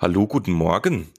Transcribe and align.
Hallo, 0.00 0.28
guten 0.28 0.52
Morgen. 0.52 1.12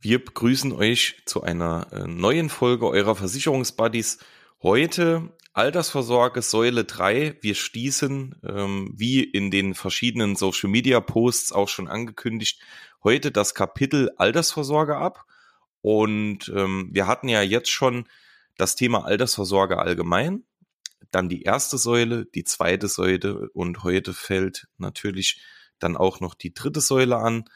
Wir 0.00 0.22
begrüßen 0.22 0.74
euch 0.74 1.22
zu 1.24 1.44
einer 1.44 1.86
äh, 1.92 2.06
neuen 2.06 2.50
Folge 2.50 2.86
eurer 2.86 3.16
Versicherungsbuddies. 3.16 4.18
Heute 4.62 5.32
Altersvorsorge 5.54 6.42
Säule 6.42 6.84
3. 6.84 7.38
Wir 7.40 7.54
schließen, 7.54 8.34
ähm, 8.46 8.92
wie 8.94 9.24
in 9.24 9.50
den 9.50 9.72
verschiedenen 9.72 10.36
Social 10.36 10.68
Media 10.68 11.00
Posts 11.00 11.52
auch 11.52 11.70
schon 11.70 11.88
angekündigt, 11.88 12.60
heute 13.02 13.32
das 13.32 13.54
Kapitel 13.54 14.10
Altersvorsorge 14.18 14.98
ab. 14.98 15.24
Und 15.80 16.52
ähm, 16.54 16.90
wir 16.92 17.06
hatten 17.06 17.30
ja 17.30 17.40
jetzt 17.40 17.70
schon 17.70 18.06
das 18.58 18.76
Thema 18.76 19.06
Altersvorsorge 19.06 19.78
allgemein, 19.78 20.44
dann 21.10 21.30
die 21.30 21.44
erste 21.44 21.78
Säule, 21.78 22.26
die 22.26 22.44
zweite 22.44 22.88
Säule 22.88 23.48
und 23.54 23.84
heute 23.84 24.12
fällt 24.12 24.68
natürlich 24.76 25.40
dann 25.78 25.96
auch 25.96 26.20
noch 26.20 26.34
die 26.34 26.52
dritte 26.52 26.82
Säule 26.82 27.16
an. 27.16 27.48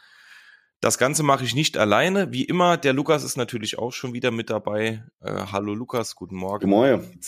Das 0.83 0.99
Ganze 0.99 1.23
mache 1.23 1.45
ich 1.45 1.55
nicht 1.55 1.79
alleine. 1.79 2.33
Wie 2.33 2.43
immer, 2.43 2.77
der 2.77 2.93
Lukas 2.93 3.23
ist 3.23 3.37
natürlich 3.37 3.79
auch 3.79 3.93
schon 3.93 4.15
wieder 4.15 4.33
mit 4.33 4.51
dabei. 4.51 5.05
Äh, 5.21 5.31
hallo 5.53 5.75
Lukas, 5.75 6.17
guten 6.17 6.35
Morgen. 6.35 6.59
Guten 6.59 6.71
Morgen. 6.71 7.21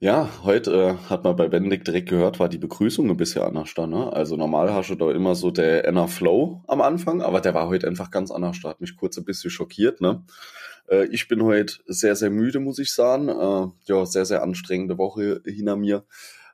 Ja, 0.00 0.28
heute 0.42 0.72
äh, 0.72 1.08
hat 1.08 1.22
man 1.22 1.36
bei 1.36 1.46
Benedikt 1.46 1.86
direkt 1.86 2.08
gehört, 2.08 2.40
war 2.40 2.48
die 2.48 2.58
Begrüßung 2.58 3.08
ein 3.08 3.16
bisschen 3.16 3.42
anders 3.42 3.72
da. 3.74 3.86
Ne? 3.86 4.12
Also 4.12 4.36
normal 4.36 4.74
hast 4.74 4.90
du 4.90 4.96
da 4.96 5.12
immer 5.12 5.36
so 5.36 5.52
der 5.52 5.84
Enner 5.84 6.08
Flow 6.08 6.64
am 6.66 6.80
Anfang, 6.80 7.22
aber 7.22 7.40
der 7.40 7.54
war 7.54 7.68
heute 7.68 7.86
einfach 7.86 8.10
ganz 8.10 8.32
anders. 8.32 8.58
Da 8.60 8.70
hat 8.70 8.80
mich 8.80 8.96
kurz 8.96 9.16
ein 9.16 9.24
bisschen 9.24 9.52
schockiert. 9.52 10.00
Ne? 10.00 10.24
Äh, 10.88 11.06
ich 11.12 11.28
bin 11.28 11.44
heute 11.44 11.76
sehr, 11.86 12.16
sehr 12.16 12.30
müde, 12.30 12.58
muss 12.58 12.80
ich 12.80 12.92
sagen. 12.92 13.28
Äh, 13.28 13.68
ja, 13.84 14.04
sehr, 14.06 14.24
sehr 14.24 14.42
anstrengende 14.42 14.98
Woche 14.98 15.40
hinter 15.44 15.76
mir. 15.76 16.04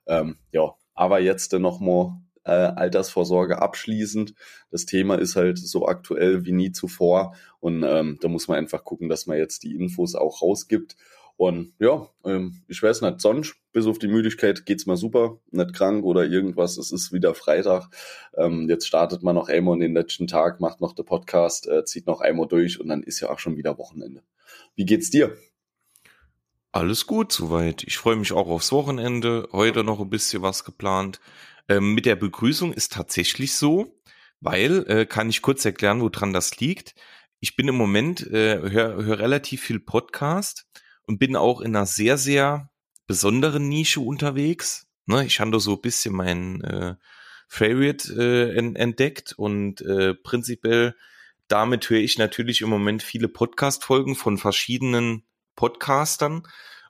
Ähm, 0.07 0.37
ja, 0.51 0.75
aber 0.93 1.21
jetzt 1.21 1.55
äh, 1.55 1.59
nochmal 1.59 2.19
äh, 2.45 2.51
Altersvorsorge 2.51 3.61
abschließend. 3.61 4.35
Das 4.71 4.87
Thema 4.87 5.17
ist 5.17 5.37
halt 5.37 5.59
so 5.59 5.87
aktuell 5.87 6.45
wie 6.45 6.53
nie 6.53 6.73
zuvor 6.73 7.35
und 7.61 7.85
ähm, 7.87 8.19
da 8.21 8.29
muss 8.29 8.49
man 8.49 8.59
einfach 8.59 8.85
gucken, 8.85 9.09
dass 9.09 9.27
man 9.27 9.39
jetzt 9.39 9.63
die 9.63 9.75
Infos 9.75 10.15
auch 10.15 10.43
rausgibt. 10.43 10.97
Und 11.37 11.73
ja, 11.79 12.09
ähm, 12.25 12.63
ich 12.69 12.83
weiß 12.83 13.01
nicht, 13.01 13.21
sonst, 13.21 13.57
bis 13.73 13.87
auf 13.87 13.99
die 13.99 14.09
Müdigkeit 14.09 14.67
geht's 14.67 14.87
mal 14.87 14.97
super, 14.97 15.39
nicht 15.51 15.73
krank 15.73 16.05
oder 16.05 16.25
irgendwas. 16.25 16.77
Es 16.77 16.93
ist 16.93 17.13
wieder 17.13 17.35
Freitag. 17.35 17.89
Ähm, 18.37 18.69
jetzt 18.69 18.87
startet 18.87 19.23
man 19.23 19.35
noch 19.35 19.49
einmal 19.49 19.75
in 19.75 19.81
den 19.81 19.95
letzten 19.95 20.27
Tag, 20.27 20.61
macht 20.61 20.81
noch 20.81 20.95
den 20.95 21.07
Podcast, 21.07 21.67
äh, 21.67 21.85
zieht 21.85 22.07
noch 22.07 22.21
einmal 22.21 22.47
durch 22.47 22.81
und 22.81 22.89
dann 22.89 23.03
ist 23.03 23.21
ja 23.21 23.31
auch 23.31 23.39
schon 23.39 23.57
wieder 23.57 23.79
Wochenende. 23.79 24.23
Wie 24.77 24.85
geht's 24.85 25.11
dir? 25.11 25.37
Alles 26.71 27.07
gut 27.07 27.33
soweit. 27.33 27.83
Ich 27.85 27.99
freue 27.99 28.17
mich 28.17 28.33
auch 28.33 28.49
aufs 28.49 28.73
Wochenende. 28.73 29.49
Heute 29.53 29.85
noch 29.85 30.01
ein 30.01 30.11
bisschen 30.11 30.43
was 30.43 30.65
geplant. 30.65 31.21
Ähm, 31.69 31.95
mit 31.95 32.07
der 32.07 32.17
Begrüßung 32.17 32.73
ist 32.73 32.93
tatsächlich 32.93 33.55
so, 33.55 34.01
weil, 34.41 34.85
äh, 34.89 35.07
kann 35.07 35.31
ich 35.31 35.43
kurz 35.43 35.65
erklären, 35.65 36.01
woran 36.01 36.33
das 36.33 36.59
liegt. 36.59 36.95
Ich 37.41 37.57
bin 37.57 37.69
im 37.69 37.77
Moment, 37.77 38.27
äh, 38.27 38.59
höre 38.59 39.05
hör 39.05 39.19
relativ 39.19 39.63
viel 39.63 39.81
Podcast 39.81 40.67
und 41.07 41.19
bin 41.19 41.37
auch 41.37 41.61
in 41.61 41.75
einer 41.75 41.87
sehr, 41.87 42.19
sehr 42.19 42.71
besonderen 43.07 43.69
Nische 43.69 44.01
unterwegs. 44.01 44.87
Ne, 45.07 45.27
ich 45.27 45.41
habe 45.41 45.59
so 45.59 45.75
ein 45.75 45.81
bisschen 45.81 46.15
mein 46.15 46.63
äh, 46.63 46.95
Favorite 47.49 48.15
äh, 48.15 48.57
entdeckt 48.57 49.35
und 49.37 49.81
äh, 49.83 50.15
prinzipiell 50.15 50.95
damit 51.49 51.91
höre 51.91 51.99
ich 51.99 52.17
natürlich 52.17 52.63
im 52.63 52.71
Moment 52.71 53.03
viele 53.03 53.29
Podcast-Folgen 53.29 54.15
von 54.15 54.39
verschiedenen 54.39 55.25
Podcastern 55.55 56.45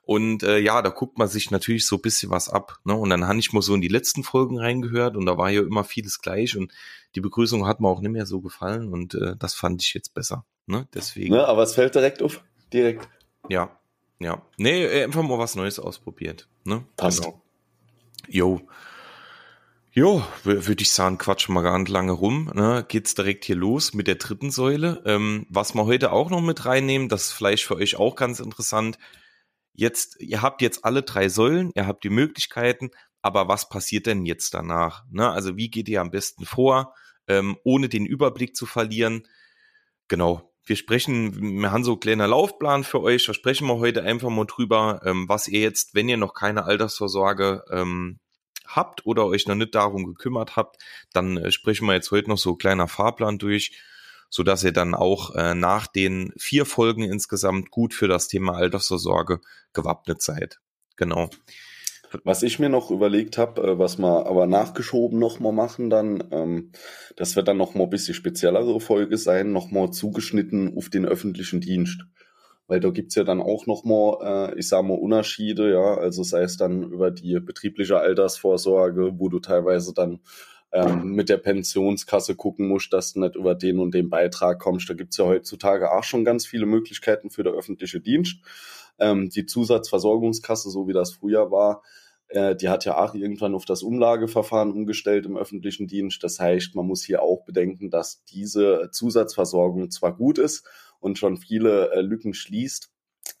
und 0.05 0.43
äh, 0.43 0.59
ja, 0.59 0.81
da 0.81 0.89
guckt 0.89 1.17
man 1.17 1.29
sich 1.29 1.49
natürlich 1.49 1.85
so 1.85 1.95
ein 1.95 2.01
bisschen 2.01 2.29
was 2.29 2.49
ab. 2.49 2.79
Ne? 2.83 2.93
Und 2.93 3.09
dann 3.09 3.25
habe 3.25 3.39
ich 3.39 3.53
mal 3.53 3.61
so 3.61 3.73
in 3.73 3.81
die 3.81 3.87
letzten 3.87 4.23
Folgen 4.23 4.59
reingehört 4.59 5.15
und 5.15 5.25
da 5.25 5.37
war 5.37 5.49
ja 5.49 5.61
immer 5.61 5.85
vieles 5.85 6.19
gleich 6.19 6.57
und 6.57 6.73
die 7.15 7.21
Begrüßung 7.21 7.65
hat 7.65 7.79
mir 7.79 7.87
auch 7.87 8.01
nicht 8.01 8.11
mehr 8.11 8.25
so 8.25 8.41
gefallen 8.41 8.91
und 8.91 9.15
äh, 9.15 9.35
das 9.37 9.55
fand 9.55 9.81
ich 9.81 9.93
jetzt 9.93 10.13
besser. 10.13 10.45
Ne? 10.65 10.87
Deswegen. 10.93 11.33
Ne, 11.33 11.47
aber 11.47 11.63
es 11.63 11.73
fällt 11.73 11.95
direkt 11.95 12.21
auf. 12.21 12.43
Direkt. 12.73 13.07
Ja, 13.47 13.77
ja. 14.19 14.41
Nee, 14.57 14.83
äh, 14.85 15.03
einfach 15.05 15.23
mal 15.23 15.39
was 15.39 15.55
Neues 15.55 15.79
ausprobiert. 15.79 16.49
Ne? 16.65 16.83
Passt. 16.97 17.21
Genau. 17.21 17.41
Jo. 18.27 18.61
Jo, 19.95 20.23
würde 20.43 20.81
ich 20.81 20.91
sagen, 20.91 21.19
quatsch 21.19 21.49
mal 21.49 21.61
gar 21.61 21.77
nicht 21.77 21.91
lange 21.91 22.13
rum. 22.13 22.51
Ne? 22.55 22.83
Geht's 22.87 23.13
direkt 23.13 23.45
hier 23.45 23.55
los 23.55 23.93
mit 23.93 24.07
der 24.07 24.15
dritten 24.15 24.49
Säule. 24.49 25.03
Ähm, 25.05 25.45
was 25.49 25.75
wir 25.75 25.85
heute 25.85 26.11
auch 26.11 26.31
noch 26.31 26.41
mit 26.41 26.65
reinnehmen, 26.65 27.09
das 27.09 27.25
ist 27.25 27.31
vielleicht 27.33 27.63
für 27.63 27.75
euch 27.75 27.95
auch 27.97 28.15
ganz 28.15 28.39
interessant 28.39 28.97
jetzt, 29.73 30.19
ihr 30.19 30.41
habt 30.41 30.61
jetzt 30.61 30.85
alle 30.85 31.03
drei 31.03 31.29
Säulen, 31.29 31.71
ihr 31.75 31.87
habt 31.87 32.03
die 32.03 32.09
Möglichkeiten, 32.09 32.91
aber 33.21 33.47
was 33.47 33.69
passiert 33.69 34.05
denn 34.05 34.25
jetzt 34.25 34.53
danach? 34.53 35.03
Ne? 35.09 35.29
Also 35.29 35.57
wie 35.57 35.69
geht 35.69 35.89
ihr 35.89 36.01
am 36.01 36.11
besten 36.11 36.45
vor, 36.45 36.93
ähm, 37.27 37.57
ohne 37.63 37.89
den 37.89 38.05
Überblick 38.05 38.55
zu 38.55 38.65
verlieren? 38.65 39.27
Genau. 40.07 40.49
Wir 40.65 40.77
sprechen, 40.77 41.61
wir 41.61 41.71
haben 41.71 41.83
so 41.83 41.91
einen 41.91 41.99
kleinen 41.99 42.29
Laufplan 42.29 42.85
für 42.85 43.01
euch, 43.01 43.25
da 43.25 43.33
sprechen 43.33 43.67
wir 43.67 43.79
heute 43.79 44.03
einfach 44.03 44.29
mal 44.29 44.45
drüber, 44.45 45.01
ähm, 45.03 45.27
was 45.27 45.49
ihr 45.49 45.59
jetzt, 45.59 45.93
wenn 45.93 46.07
ihr 46.07 46.15
noch 46.15 46.33
keine 46.33 46.63
Altersvorsorge 46.63 47.65
ähm, 47.69 48.19
habt 48.65 49.05
oder 49.05 49.25
euch 49.25 49.45
noch 49.45 49.55
nicht 49.55 49.75
darum 49.75 50.05
gekümmert 50.05 50.55
habt, 50.55 50.77
dann 51.11 51.35
äh, 51.35 51.51
sprechen 51.51 51.85
wir 51.87 51.95
jetzt 51.95 52.11
heute 52.11 52.29
noch 52.29 52.37
so 52.37 52.51
ein 52.51 52.57
kleiner 52.57 52.87
Fahrplan 52.87 53.39
durch 53.39 53.77
so 54.33 54.41
dass 54.41 54.63
ihr 54.63 54.71
dann 54.71 54.95
auch 54.95 55.35
äh, 55.35 55.53
nach 55.53 55.85
den 55.85 56.33
vier 56.37 56.65
Folgen 56.65 57.03
insgesamt 57.03 57.69
gut 57.69 57.93
für 57.93 58.07
das 58.07 58.27
Thema 58.27 58.55
Altersvorsorge 58.55 59.41
gewappnet 59.73 60.23
seid. 60.23 60.59
Genau. 60.95 61.29
Was 62.23 62.41
ich 62.41 62.57
mir 62.57 62.69
noch 62.69 62.89
überlegt 62.89 63.37
habe, 63.37 63.61
äh, 63.61 63.77
was 63.77 63.99
wir 63.99 64.25
aber 64.25 64.47
nachgeschoben 64.47 65.19
nochmal 65.19 65.51
machen 65.51 65.91
dann, 65.91 66.23
ähm, 66.31 66.71
das 67.15 67.35
wird 67.35 67.47
dann 67.47 67.57
nochmal 67.57 67.83
ein 67.83 67.91
bisschen 67.91 68.15
speziellere 68.15 68.79
Folge 68.79 69.19
sein, 69.19 69.51
nochmal 69.51 69.91
zugeschnitten 69.91 70.75
auf 70.79 70.89
den 70.89 71.05
öffentlichen 71.05 71.61
Dienst. 71.61 72.01
Weil 72.65 72.79
da 72.79 72.89
gibt's 72.89 73.13
ja 73.13 73.23
dann 73.23 73.39
auch 73.39 73.67
nochmal, 73.67 74.53
äh, 74.55 74.57
ich 74.57 74.67
sag 74.67 74.81
mal, 74.83 74.97
Unterschiede, 74.97 75.71
ja, 75.71 75.93
also 75.93 76.23
sei 76.23 76.41
es 76.41 76.57
dann 76.57 76.81
über 76.81 77.11
die 77.11 77.39
betriebliche 77.39 77.99
Altersvorsorge, 77.99 79.19
wo 79.19 79.29
du 79.29 79.39
teilweise 79.39 79.93
dann 79.93 80.21
ähm, 80.73 81.11
mit 81.11 81.29
der 81.29 81.37
Pensionskasse 81.37 82.35
gucken 82.35 82.67
musst, 82.67 82.91
dass 82.93 83.13
du 83.13 83.19
nicht 83.19 83.35
über 83.35 83.55
den 83.55 83.79
und 83.79 83.93
den 83.93 84.09
Beitrag 84.09 84.59
kommst. 84.59 84.89
Da 84.89 84.95
gibt's 84.95 85.17
ja 85.17 85.25
heutzutage 85.25 85.91
auch 85.91 86.03
schon 86.03 86.25
ganz 86.25 86.45
viele 86.45 86.65
Möglichkeiten 86.65 87.29
für 87.29 87.43
der 87.43 87.53
öffentliche 87.53 88.01
Dienst. 88.01 88.37
Ähm, 88.99 89.29
die 89.29 89.45
Zusatzversorgungskasse, 89.45 90.69
so 90.69 90.87
wie 90.87 90.93
das 90.93 91.13
früher 91.13 91.51
war, 91.51 91.83
äh, 92.29 92.55
die 92.55 92.69
hat 92.69 92.85
ja 92.85 92.97
auch 92.97 93.13
irgendwann 93.13 93.53
auf 93.53 93.65
das 93.65 93.83
Umlageverfahren 93.83 94.71
umgestellt 94.71 95.25
im 95.25 95.37
öffentlichen 95.37 95.87
Dienst. 95.87 96.23
Das 96.23 96.39
heißt, 96.39 96.75
man 96.75 96.87
muss 96.87 97.03
hier 97.03 97.21
auch 97.21 97.45
bedenken, 97.45 97.89
dass 97.89 98.23
diese 98.25 98.89
Zusatzversorgung 98.91 99.91
zwar 99.91 100.15
gut 100.15 100.39
ist 100.39 100.65
und 100.99 101.19
schon 101.19 101.37
viele 101.37 101.91
äh, 101.91 102.01
Lücken 102.01 102.33
schließt, 102.33 102.92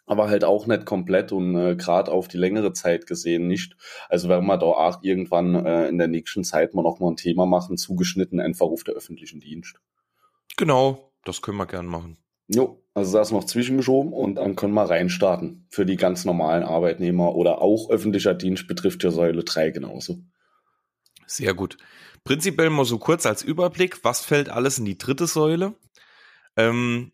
aber 0.05 0.29
halt 0.29 0.43
auch 0.43 0.67
nicht 0.67 0.85
komplett 0.85 1.31
und 1.31 1.55
äh, 1.55 1.75
gerade 1.75 2.11
auf 2.11 2.27
die 2.27 2.37
längere 2.37 2.73
Zeit 2.73 3.07
gesehen 3.07 3.47
nicht. 3.47 3.75
Also 4.09 4.29
werden 4.29 4.45
wir 4.47 4.57
da 4.57 4.65
auch 4.65 4.99
irgendwann 5.01 5.65
äh, 5.65 5.87
in 5.87 5.97
der 5.97 6.07
nächsten 6.07 6.43
Zeit 6.43 6.73
mal 6.73 6.81
noch 6.81 6.99
mal 6.99 7.11
ein 7.11 7.15
Thema 7.15 7.45
machen, 7.45 7.77
zugeschnitten 7.77 8.39
einfach 8.39 8.67
auf 8.67 8.83
der 8.83 8.95
öffentlichen 8.95 9.39
Dienst. 9.39 9.79
Genau, 10.57 11.11
das 11.23 11.41
können 11.41 11.57
wir 11.57 11.65
gern 11.65 11.87
machen. 11.87 12.17
Jo, 12.47 12.83
also 12.93 13.17
das 13.17 13.31
noch 13.31 13.45
zwischengeschoben 13.45 14.11
und 14.11 14.35
dann 14.35 14.55
können 14.55 14.73
wir 14.73 14.89
reinstarten 14.89 15.65
für 15.69 15.85
die 15.85 15.95
ganz 15.95 16.25
normalen 16.25 16.63
Arbeitnehmer 16.63 17.35
oder 17.35 17.61
auch 17.61 17.89
öffentlicher 17.89 18.33
Dienst 18.33 18.67
betrifft 18.67 19.03
ja 19.03 19.11
Säule 19.11 19.43
3 19.43 19.71
genauso. 19.71 20.17
Sehr 21.25 21.53
gut. 21.53 21.77
Prinzipiell 22.25 22.69
mal 22.69 22.85
so 22.85 22.99
kurz 22.99 23.25
als 23.25 23.41
Überblick, 23.41 24.03
was 24.03 24.21
fällt 24.21 24.49
alles 24.49 24.77
in 24.77 24.85
die 24.85 24.97
dritte 24.97 25.27
Säule? 25.27 25.73
Ähm, 26.55 27.11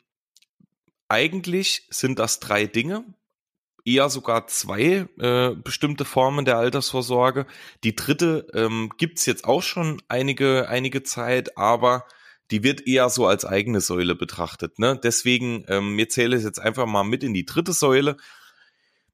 eigentlich 1.09 1.87
sind 1.89 2.19
das 2.19 2.39
drei 2.39 2.65
Dinge, 2.65 3.03
eher 3.83 4.09
sogar 4.09 4.47
zwei 4.47 5.07
äh, 5.19 5.55
bestimmte 5.55 6.05
Formen 6.05 6.45
der 6.45 6.57
Altersvorsorge. 6.57 7.45
Die 7.83 7.95
dritte 7.95 8.47
ähm, 8.53 8.91
gibt's 8.97 9.25
jetzt 9.25 9.45
auch 9.45 9.63
schon 9.63 10.01
einige, 10.07 10.69
einige 10.69 11.03
Zeit, 11.03 11.57
aber 11.57 12.05
die 12.51 12.63
wird 12.63 12.87
eher 12.87 13.09
so 13.09 13.27
als 13.27 13.45
eigene 13.45 13.81
Säule 13.81 14.15
betrachtet. 14.15 14.79
Ne? 14.79 14.99
Deswegen, 15.01 15.65
ähm, 15.67 15.95
mir 15.95 16.09
zähle 16.09 16.37
ich 16.37 16.43
jetzt 16.43 16.59
einfach 16.59 16.85
mal 16.85 17.03
mit 17.03 17.23
in 17.23 17.33
die 17.33 17.45
dritte 17.45 17.73
Säule. 17.73 18.17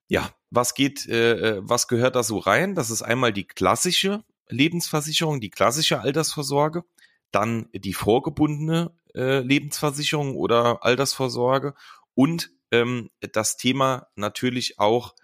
Ja, 0.08 0.30
was 0.52 0.74
geht, 0.74 1.08
äh, 1.08 1.58
äh, 1.58 1.62
was 1.62 1.88
gehört 1.88 2.16
da 2.16 2.24
so 2.24 2.38
rein? 2.38 2.76
Das 2.76 2.92
ist 2.92 3.02
einmal 3.02 3.34
die 3.34 3.46
klassische 3.46 4.24
Lebensversicherung, 4.48 5.42
die 5.42 5.50
klassische 5.50 6.00
Altersvorsorge, 6.00 6.84
dann 7.32 7.68
die 7.74 7.94
vorgebundene 7.94 8.92
äh, 9.16 9.40
Lebensversicherung 9.40 10.36
oder 10.36 10.84
Altersvorsorge 10.84 11.74
und 12.14 12.52
ähm, 12.72 13.10
das 13.32 13.58
Thema 13.58 14.08
natürlich 14.16 14.80
auch 14.80 15.16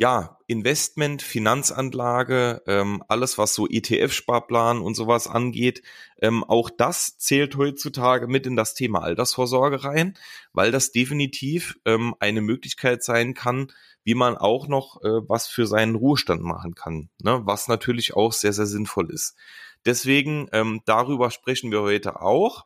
ja, 0.00 0.38
Investment, 0.46 1.20
Finanzanlage, 1.20 2.62
ähm, 2.66 3.04
alles 3.08 3.36
was 3.36 3.52
so 3.52 3.68
ETF-Sparplan 3.68 4.80
und 4.80 4.94
sowas 4.94 5.26
angeht, 5.26 5.82
ähm, 6.22 6.42
auch 6.42 6.70
das 6.70 7.18
zählt 7.18 7.58
heutzutage 7.58 8.26
mit 8.26 8.46
in 8.46 8.56
das 8.56 8.72
Thema 8.72 9.02
Altersvorsorge 9.02 9.84
rein, 9.84 10.16
weil 10.54 10.70
das 10.70 10.92
definitiv 10.92 11.78
ähm, 11.84 12.14
eine 12.18 12.40
Möglichkeit 12.40 13.04
sein 13.04 13.34
kann, 13.34 13.70
wie 14.02 14.14
man 14.14 14.38
auch 14.38 14.68
noch 14.68 15.02
äh, 15.02 15.28
was 15.28 15.46
für 15.48 15.66
seinen 15.66 15.96
Ruhestand 15.96 16.42
machen 16.42 16.74
kann, 16.74 17.10
ne? 17.22 17.42
was 17.44 17.68
natürlich 17.68 18.16
auch 18.16 18.32
sehr, 18.32 18.54
sehr 18.54 18.64
sinnvoll 18.64 19.10
ist. 19.12 19.36
Deswegen, 19.84 20.48
ähm, 20.52 20.80
darüber 20.86 21.30
sprechen 21.30 21.70
wir 21.72 21.82
heute 21.82 22.22
auch. 22.22 22.64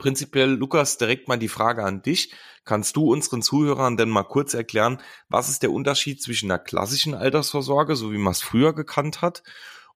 Prinzipiell, 0.00 0.50
Lukas, 0.50 0.98
direkt 0.98 1.28
mal 1.28 1.38
die 1.38 1.48
Frage 1.48 1.84
an 1.84 2.02
dich. 2.02 2.32
Kannst 2.64 2.96
du 2.96 3.12
unseren 3.12 3.42
Zuhörern 3.42 3.96
denn 3.96 4.08
mal 4.08 4.24
kurz 4.24 4.54
erklären, 4.54 4.98
was 5.28 5.48
ist 5.48 5.62
der 5.62 5.70
Unterschied 5.70 6.20
zwischen 6.20 6.50
einer 6.50 6.58
klassischen 6.58 7.14
Altersvorsorge, 7.14 7.94
so 7.94 8.12
wie 8.12 8.18
man 8.18 8.32
es 8.32 8.42
früher 8.42 8.74
gekannt 8.74 9.22
hat, 9.22 9.44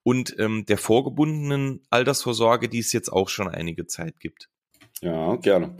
und 0.04 0.38
ähm, 0.38 0.66
der 0.66 0.78
vorgebundenen 0.78 1.82
Altersvorsorge, 1.90 2.68
die 2.68 2.78
es 2.78 2.92
jetzt 2.92 3.12
auch 3.12 3.28
schon 3.28 3.48
einige 3.48 3.86
Zeit 3.86 4.20
gibt? 4.20 4.48
Ja, 5.00 5.36
gerne. 5.36 5.76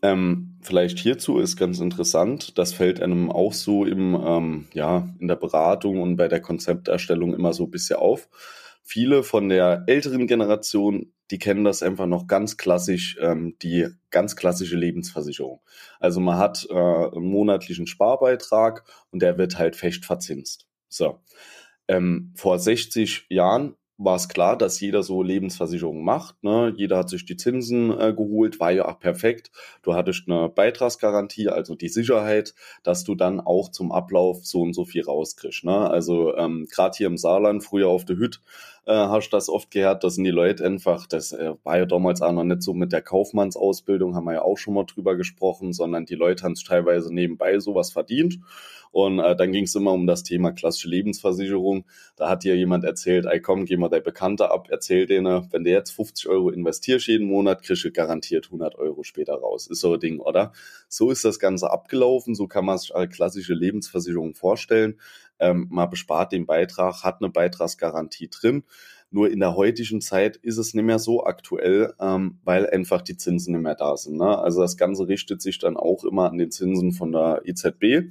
Ähm, 0.00 0.58
vielleicht 0.62 0.98
hierzu 0.98 1.38
ist 1.38 1.56
ganz 1.56 1.80
interessant, 1.80 2.56
das 2.56 2.72
fällt 2.72 3.02
einem 3.02 3.32
auch 3.32 3.52
so 3.52 3.84
im, 3.84 4.14
ähm, 4.14 4.68
ja, 4.72 5.08
in 5.18 5.26
der 5.26 5.36
Beratung 5.36 6.00
und 6.00 6.16
bei 6.16 6.28
der 6.28 6.40
Konzepterstellung 6.40 7.34
immer 7.34 7.52
so 7.52 7.64
ein 7.64 7.70
bisschen 7.70 7.96
auf. 7.96 8.28
Viele 8.84 9.24
von 9.24 9.48
der 9.48 9.84
älteren 9.86 10.26
Generation, 10.28 11.12
die 11.30 11.38
kennen 11.38 11.64
das 11.64 11.82
einfach 11.82 12.06
noch 12.06 12.26
ganz 12.26 12.56
klassisch, 12.56 13.18
ähm, 13.20 13.56
die 13.62 13.88
ganz 14.10 14.36
klassische 14.36 14.76
Lebensversicherung. 14.76 15.60
Also 16.00 16.20
man 16.20 16.38
hat 16.38 16.66
äh, 16.70 16.74
einen 16.74 17.30
monatlichen 17.30 17.86
Sparbeitrag 17.86 18.84
und 19.10 19.22
der 19.22 19.38
wird 19.38 19.58
halt 19.58 19.76
fest 19.76 20.04
verzinst. 20.04 20.66
So. 20.88 21.20
Ähm, 21.86 22.32
vor 22.36 22.58
60 22.58 23.26
Jahren 23.28 23.76
war 23.98 24.14
es 24.14 24.28
klar, 24.28 24.56
dass 24.56 24.78
jeder 24.78 25.02
so 25.02 25.22
Lebensversicherungen 25.24 26.04
macht. 26.04 26.42
Ne? 26.44 26.72
Jeder 26.76 26.98
hat 26.98 27.08
sich 27.10 27.26
die 27.26 27.36
Zinsen 27.36 27.90
äh, 27.90 28.14
geholt, 28.14 28.60
war 28.60 28.70
ja 28.70 28.86
auch 28.86 29.00
perfekt. 29.00 29.50
Du 29.82 29.94
hattest 29.94 30.28
eine 30.28 30.48
Beitragsgarantie, 30.48 31.48
also 31.48 31.74
die 31.74 31.88
Sicherheit, 31.88 32.54
dass 32.84 33.02
du 33.02 33.16
dann 33.16 33.40
auch 33.40 33.70
zum 33.70 33.90
Ablauf 33.90 34.46
so 34.46 34.62
und 34.62 34.72
so 34.72 34.84
viel 34.84 35.02
rauskriegst. 35.02 35.64
Ne? 35.64 35.90
Also 35.90 36.36
ähm, 36.36 36.68
gerade 36.70 36.96
hier 36.96 37.08
im 37.08 37.18
Saarland, 37.18 37.64
früher 37.64 37.88
auf 37.88 38.04
der 38.04 38.16
Hütte, 38.16 38.38
äh, 38.88 38.94
hast 38.94 39.30
das 39.30 39.50
oft 39.50 39.70
gehört, 39.70 40.02
da 40.02 40.08
sind 40.08 40.24
die 40.24 40.30
Leute 40.30 40.64
einfach, 40.64 41.06
das 41.06 41.32
äh, 41.32 41.52
war 41.62 41.76
ja 41.76 41.84
damals 41.84 42.22
auch 42.22 42.32
noch 42.32 42.44
nicht 42.44 42.62
so 42.62 42.72
mit 42.72 42.90
der 42.90 43.02
Kaufmannsausbildung, 43.02 44.16
haben 44.16 44.24
wir 44.24 44.32
ja 44.34 44.42
auch 44.42 44.56
schon 44.56 44.72
mal 44.72 44.84
drüber 44.84 45.14
gesprochen, 45.14 45.74
sondern 45.74 46.06
die 46.06 46.14
Leute 46.14 46.44
haben 46.44 46.52
es 46.52 46.64
teilweise 46.64 47.12
nebenbei 47.12 47.58
sowas 47.58 47.92
verdient. 47.92 48.38
Und 48.90 49.18
äh, 49.18 49.36
dann 49.36 49.52
ging 49.52 49.64
es 49.64 49.74
immer 49.74 49.92
um 49.92 50.06
das 50.06 50.22
Thema 50.22 50.52
klassische 50.52 50.88
Lebensversicherung. 50.88 51.84
Da 52.16 52.28
hat 52.28 52.44
dir 52.44 52.56
jemand 52.56 52.84
erzählt, 52.84 53.26
ey 53.26 53.40
komm, 53.40 53.64
geh 53.64 53.76
mal 53.76 53.88
dein 53.88 54.02
Bekannter 54.02 54.52
ab, 54.52 54.68
erzähl 54.70 55.06
denen, 55.06 55.46
wenn 55.50 55.64
du 55.64 55.70
jetzt 55.70 55.90
50 55.90 56.28
Euro 56.28 56.50
investierst 56.50 57.06
jeden 57.06 57.26
Monat, 57.26 57.62
kriegst 57.62 57.84
du 57.84 57.92
garantiert 57.92 58.46
100 58.46 58.76
Euro 58.76 59.02
später 59.02 59.34
raus. 59.34 59.66
Ist 59.66 59.80
so 59.80 59.94
ein 59.94 60.00
Ding, 60.00 60.20
oder? 60.20 60.52
So 60.88 61.10
ist 61.10 61.24
das 61.24 61.38
Ganze 61.38 61.70
abgelaufen, 61.70 62.34
so 62.34 62.46
kann 62.46 62.64
man 62.64 62.78
sich 62.78 62.94
als 62.94 63.14
klassische 63.14 63.54
Lebensversicherung 63.54 64.34
vorstellen. 64.34 64.98
Ähm, 65.38 65.68
man 65.70 65.90
bespart 65.90 66.32
den 66.32 66.46
Beitrag, 66.46 67.04
hat 67.04 67.20
eine 67.20 67.30
Beitragsgarantie 67.30 68.28
drin. 68.28 68.64
Nur 69.10 69.30
in 69.30 69.40
der 69.40 69.56
heutigen 69.56 70.02
Zeit 70.02 70.36
ist 70.36 70.58
es 70.58 70.74
nicht 70.74 70.84
mehr 70.84 70.98
so 70.98 71.24
aktuell, 71.24 71.94
ähm, 71.98 72.38
weil 72.44 72.68
einfach 72.68 73.00
die 73.00 73.16
Zinsen 73.16 73.54
nicht 73.54 73.62
mehr 73.62 73.74
da 73.74 73.96
sind. 73.96 74.18
Ne? 74.18 74.38
Also 74.38 74.60
das 74.60 74.76
Ganze 74.76 75.08
richtet 75.08 75.40
sich 75.40 75.58
dann 75.58 75.76
auch 75.76 76.04
immer 76.04 76.30
an 76.30 76.36
den 76.36 76.50
Zinsen 76.50 76.92
von 76.92 77.12
der 77.12 77.42
EZB. 77.44 78.10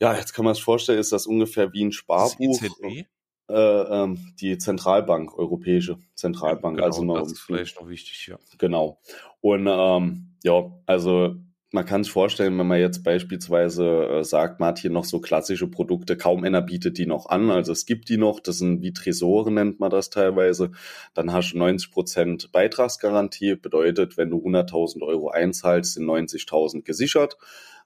Ja, 0.00 0.16
jetzt 0.16 0.32
kann 0.32 0.44
man 0.44 0.54
sich 0.54 0.64
vorstellen, 0.64 0.98
ist 0.98 1.12
das 1.12 1.26
ungefähr 1.26 1.72
wie 1.72 1.84
ein 1.84 1.92
Sparbuch. 1.92 2.62
EZB? 2.62 3.06
Äh, 3.48 3.54
ähm, 3.54 4.32
die 4.40 4.58
Zentralbank, 4.58 5.36
Europäische 5.36 5.98
Zentralbank. 6.14 6.76
Genau, 6.76 6.86
also 6.86 7.04
noch, 7.04 7.18
das 7.18 7.32
ist 7.32 7.40
vielleicht 7.40 7.80
noch 7.80 7.88
wichtig, 7.88 8.28
ja. 8.28 8.38
Genau. 8.58 9.00
Und 9.40 9.66
ähm, 9.68 10.36
ja, 10.44 10.70
also 10.86 11.34
man 11.72 11.84
kann 11.84 12.02
sich 12.02 12.12
vorstellen, 12.12 12.58
wenn 12.58 12.66
man 12.66 12.80
jetzt 12.80 13.04
beispielsweise 13.04 14.06
äh, 14.06 14.24
sagt, 14.24 14.58
man 14.60 14.70
hat 14.70 14.78
hier 14.78 14.90
noch 14.90 15.04
so 15.04 15.20
klassische 15.20 15.68
Produkte, 15.68 16.16
kaum 16.16 16.44
einer 16.44 16.62
bietet 16.62 16.98
die 16.98 17.06
noch 17.06 17.26
an, 17.28 17.50
also 17.50 17.72
es 17.72 17.86
gibt 17.86 18.08
die 18.08 18.16
noch, 18.16 18.40
das 18.40 18.58
sind 18.58 18.82
wie 18.82 18.92
Tresoren 18.92 19.54
nennt 19.54 19.80
man 19.80 19.90
das 19.90 20.10
teilweise, 20.10 20.72
dann 21.14 21.32
hast 21.32 21.52
du 21.52 21.58
90 21.58 21.92
Prozent 21.92 22.52
Beitragsgarantie, 22.52 23.56
bedeutet, 23.56 24.16
wenn 24.16 24.30
du 24.30 24.38
100.000 24.38 25.02
Euro 25.02 25.30
einzahlst, 25.30 25.94
sind 25.94 26.06
90.000 26.06 26.82
gesichert, 26.82 27.36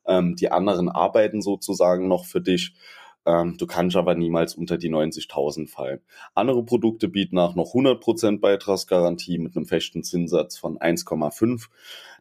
ähm, 0.06 0.36
die 0.36 0.50
anderen 0.50 0.88
arbeiten 0.88 1.42
sozusagen 1.42 2.08
noch 2.08 2.24
für 2.24 2.40
dich, 2.40 2.74
ähm, 3.26 3.56
du 3.56 3.66
kannst 3.66 3.96
aber 3.96 4.14
niemals 4.14 4.54
unter 4.54 4.76
die 4.76 4.90
90.000 4.90 5.68
fallen. 5.68 6.00
Andere 6.34 6.62
Produkte 6.64 7.08
bieten 7.08 7.38
auch 7.38 7.54
noch 7.54 7.72
100% 7.74 8.40
Beitragsgarantie 8.40 9.38
mit 9.38 9.56
einem 9.56 9.66
festen 9.66 10.02
Zinssatz 10.02 10.58
von 10.58 10.78
1,5. 10.78 11.68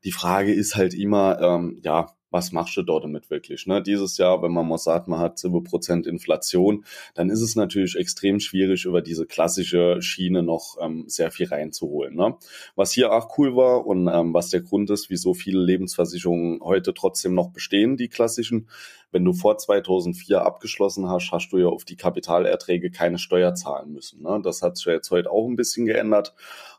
Die 0.03 0.11
Frage 0.11 0.53
ist 0.53 0.75
halt 0.75 0.93
immer, 0.93 1.39
ähm, 1.41 1.79
ja, 1.83 2.13
was 2.33 2.51
machst 2.51 2.75
du 2.75 2.81
dort 2.81 3.03
damit 3.03 3.29
wirklich? 3.29 3.67
Ne? 3.67 3.81
Dieses 3.81 4.17
Jahr, 4.17 4.41
wenn 4.41 4.51
man 4.51 4.67
mal 4.67 4.79
sagt, 4.79 5.07
man 5.07 5.19
hat 5.19 5.37
7% 5.37 6.07
Inflation, 6.07 6.83
dann 7.13 7.29
ist 7.29 7.41
es 7.41 7.55
natürlich 7.55 7.95
extrem 7.95 8.39
schwierig, 8.39 8.85
über 8.85 9.01
diese 9.03 9.27
klassische 9.27 10.01
Schiene 10.01 10.41
noch 10.41 10.77
ähm, 10.81 11.05
sehr 11.07 11.29
viel 11.29 11.47
reinzuholen. 11.47 12.15
Ne? 12.15 12.35
Was 12.75 12.91
hier 12.91 13.13
auch 13.13 13.37
cool 13.37 13.55
war 13.55 13.85
und 13.85 14.07
ähm, 14.07 14.33
was 14.33 14.49
der 14.49 14.61
Grund 14.61 14.89
ist, 14.89 15.11
wieso 15.11 15.35
viele 15.35 15.61
Lebensversicherungen 15.61 16.59
heute 16.61 16.95
trotzdem 16.95 17.35
noch 17.35 17.51
bestehen, 17.51 17.97
die 17.97 18.09
klassischen, 18.09 18.67
wenn 19.11 19.23
du 19.23 19.33
vor 19.33 19.59
2004 19.59 20.41
abgeschlossen 20.41 21.07
hast, 21.07 21.31
hast 21.31 21.49
du 21.49 21.59
ja 21.59 21.67
auf 21.67 21.85
die 21.85 21.97
Kapitalerträge 21.97 22.89
keine 22.89 23.19
Steuer 23.19 23.53
zahlen 23.53 23.93
müssen. 23.93 24.23
Ne? 24.23 24.41
Das 24.43 24.63
hat 24.63 24.77
sich 24.77 24.87
jetzt 24.87 25.11
heute 25.11 25.29
auch 25.29 25.47
ein 25.47 25.55
bisschen 25.55 25.85
geändert. 25.85 26.33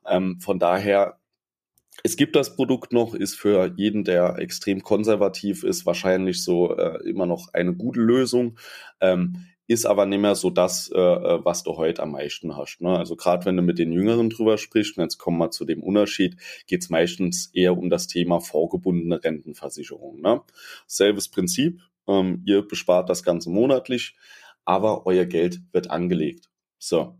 Ähm, 0.04 0.40
von 0.40 0.58
daher 0.58 1.16
es 2.06 2.16
gibt 2.16 2.36
das 2.36 2.54
Produkt 2.54 2.92
noch, 2.92 3.14
ist 3.14 3.34
für 3.34 3.72
jeden, 3.76 4.04
der 4.04 4.38
extrem 4.38 4.82
konservativ 4.82 5.64
ist, 5.64 5.86
wahrscheinlich 5.86 6.44
so 6.44 6.76
äh, 6.76 7.02
immer 7.08 7.24
noch 7.24 7.48
eine 7.54 7.74
gute 7.74 8.00
Lösung. 8.00 8.58
Ähm, 9.00 9.46
ist 9.66 9.86
aber 9.86 10.04
nicht 10.04 10.20
mehr 10.20 10.34
so 10.34 10.50
das, 10.50 10.90
äh, 10.94 11.00
äh 11.00 11.40
was 11.42 11.62
du 11.62 11.78
heute 11.78 12.02
am 12.02 12.10
meisten 12.12 12.54
hast. 12.54 12.82
Ne? 12.82 12.90
Also 12.90 13.16
gerade 13.16 13.46
wenn 13.46 13.56
du 13.56 13.62
mit 13.62 13.78
den 13.78 13.90
Jüngeren 13.90 14.28
drüber 14.28 14.58
sprichst, 14.58 14.98
und 14.98 15.04
jetzt 15.04 15.16
kommen 15.16 15.38
wir 15.38 15.50
zu 15.50 15.64
dem 15.64 15.82
Unterschied, 15.82 16.36
geht 16.66 16.82
es 16.82 16.90
meistens 16.90 17.50
eher 17.54 17.78
um 17.78 17.88
das 17.88 18.06
Thema 18.06 18.40
vorgebundene 18.40 19.24
Rentenversicherung. 19.24 20.20
Ne? 20.20 20.42
Selbes 20.86 21.30
Prinzip, 21.30 21.80
ähm, 22.06 22.42
ihr 22.44 22.60
bespart 22.68 23.08
das 23.08 23.22
Ganze 23.22 23.48
monatlich, 23.48 24.14
aber 24.66 25.06
euer 25.06 25.24
Geld 25.24 25.62
wird 25.72 25.90
angelegt. 25.90 26.50
So, 26.78 27.18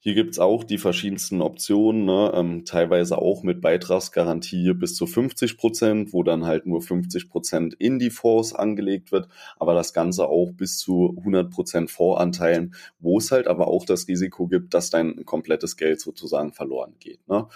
hier 0.00 0.14
gibt's 0.14 0.38
auch 0.38 0.62
die 0.62 0.78
verschiedensten 0.78 1.42
Optionen, 1.42 2.04
ne? 2.04 2.32
ähm, 2.34 2.64
teilweise 2.64 3.18
auch 3.18 3.42
mit 3.42 3.60
Beitragsgarantie 3.60 4.72
bis 4.74 4.94
zu 4.94 5.06
50 5.06 5.56
Prozent, 5.56 6.12
wo 6.12 6.22
dann 6.22 6.46
halt 6.46 6.66
nur 6.66 6.80
50 6.80 7.28
Prozent 7.28 7.74
in 7.74 7.98
die 7.98 8.10
Fonds 8.10 8.54
angelegt 8.54 9.10
wird, 9.10 9.28
aber 9.58 9.74
das 9.74 9.92
Ganze 9.92 10.28
auch 10.28 10.52
bis 10.52 10.78
zu 10.78 11.16
100 11.18 11.50
Prozent 11.50 11.90
Fondsanteilen, 11.90 12.74
wo 13.00 13.18
es 13.18 13.32
halt 13.32 13.48
aber 13.48 13.66
auch 13.66 13.84
das 13.84 14.06
Risiko 14.06 14.46
gibt, 14.46 14.72
dass 14.72 14.90
dein 14.90 15.24
komplettes 15.24 15.76
Geld 15.76 16.00
sozusagen 16.00 16.52
verloren 16.52 16.94
geht. 17.00 17.26
Ne? 17.28 17.48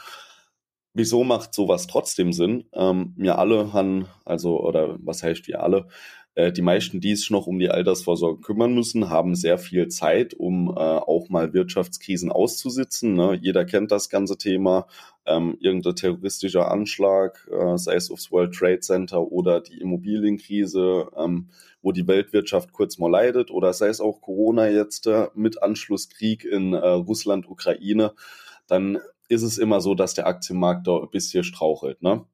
Wieso 0.94 1.24
macht 1.24 1.54
sowas 1.54 1.86
trotzdem 1.86 2.32
Sinn? 2.32 2.64
Ähm, 2.74 3.14
wir 3.16 3.38
alle 3.38 3.72
haben, 3.72 4.08
also, 4.24 4.60
oder 4.60 4.98
was 5.00 5.22
heißt 5.22 5.46
wir 5.46 5.62
alle, 5.62 5.86
äh, 6.34 6.52
die 6.52 6.62
meisten, 6.62 7.00
die 7.00 7.14
sich 7.14 7.30
noch 7.30 7.46
um 7.46 7.58
die 7.58 7.68
Altersvorsorge 7.68 8.40
kümmern 8.40 8.74
müssen, 8.74 9.10
haben 9.10 9.34
sehr 9.34 9.58
viel 9.58 9.88
Zeit, 9.88 10.34
um 10.34 10.68
äh, 10.68 10.72
auch 10.72 11.28
mal 11.28 11.52
Wirtschaftskrisen 11.52 12.32
auszusitzen. 12.32 13.14
Ne? 13.14 13.38
Jeder 13.40 13.64
kennt 13.64 13.92
das 13.92 14.08
ganze 14.08 14.38
Thema. 14.38 14.86
Ähm, 15.26 15.56
irgendein 15.60 15.94
terroristischer 15.94 16.70
Anschlag, 16.70 17.48
äh, 17.52 17.76
sei 17.76 17.94
es 17.94 18.10
aufs 18.10 18.32
World 18.32 18.54
Trade 18.54 18.80
Center 18.80 19.30
oder 19.30 19.60
die 19.60 19.78
Immobilienkrise, 19.80 21.08
ähm, 21.16 21.50
wo 21.80 21.92
die 21.92 22.08
Weltwirtschaft 22.08 22.72
kurz 22.72 22.98
mal 22.98 23.10
leidet, 23.10 23.50
oder 23.50 23.72
sei 23.72 23.88
es 23.88 24.00
auch 24.00 24.20
Corona 24.20 24.68
jetzt 24.68 25.06
äh, 25.06 25.28
mit 25.34 25.62
Anschlusskrieg 25.62 26.44
in 26.44 26.72
äh, 26.72 26.88
Russland, 26.88 27.48
Ukraine, 27.48 28.14
dann 28.66 28.98
ist 29.28 29.42
es 29.42 29.58
immer 29.58 29.80
so, 29.80 29.94
dass 29.94 30.14
der 30.14 30.26
Aktienmarkt 30.26 30.86
da 30.86 30.98
ein 30.98 31.10
bisschen 31.10 31.44
strauchelt. 31.44 32.02
Ne? 32.02 32.24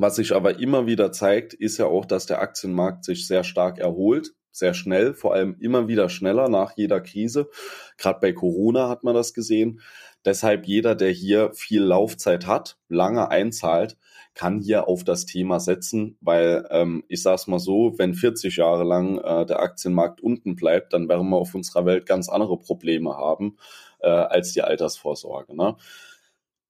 Was 0.00 0.14
sich 0.14 0.32
aber 0.32 0.60
immer 0.60 0.86
wieder 0.86 1.10
zeigt, 1.10 1.54
ist 1.54 1.76
ja 1.76 1.86
auch, 1.86 2.04
dass 2.04 2.26
der 2.26 2.40
Aktienmarkt 2.40 3.04
sich 3.04 3.26
sehr 3.26 3.42
stark 3.42 3.80
erholt, 3.80 4.32
sehr 4.52 4.72
schnell, 4.72 5.12
vor 5.12 5.34
allem 5.34 5.56
immer 5.58 5.88
wieder 5.88 6.08
schneller 6.08 6.48
nach 6.48 6.76
jeder 6.76 7.00
Krise. 7.00 7.50
Gerade 7.96 8.20
bei 8.20 8.32
Corona 8.32 8.88
hat 8.88 9.02
man 9.02 9.16
das 9.16 9.34
gesehen. 9.34 9.80
Deshalb 10.24 10.66
jeder, 10.68 10.94
der 10.94 11.10
hier 11.10 11.50
viel 11.52 11.82
Laufzeit 11.82 12.46
hat, 12.46 12.78
lange 12.88 13.28
einzahlt, 13.32 13.96
kann 14.34 14.60
hier 14.60 14.86
auf 14.86 15.02
das 15.02 15.26
Thema 15.26 15.58
setzen, 15.58 16.16
weil 16.20 16.68
ähm, 16.70 17.02
ich 17.08 17.20
sage 17.20 17.34
es 17.34 17.48
mal 17.48 17.58
so, 17.58 17.94
wenn 17.96 18.14
40 18.14 18.56
Jahre 18.56 18.84
lang 18.84 19.18
äh, 19.18 19.46
der 19.46 19.58
Aktienmarkt 19.58 20.20
unten 20.20 20.54
bleibt, 20.54 20.92
dann 20.92 21.08
werden 21.08 21.28
wir 21.28 21.38
auf 21.38 21.56
unserer 21.56 21.86
Welt 21.86 22.06
ganz 22.06 22.28
andere 22.28 22.56
Probleme 22.56 23.16
haben 23.16 23.56
äh, 23.98 24.08
als 24.08 24.52
die 24.52 24.62
Altersvorsorge. 24.62 25.56
Ne? 25.56 25.76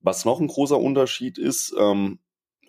Was 0.00 0.24
noch 0.24 0.40
ein 0.40 0.46
großer 0.46 0.78
Unterschied 0.78 1.36
ist, 1.36 1.74
ähm, 1.78 2.20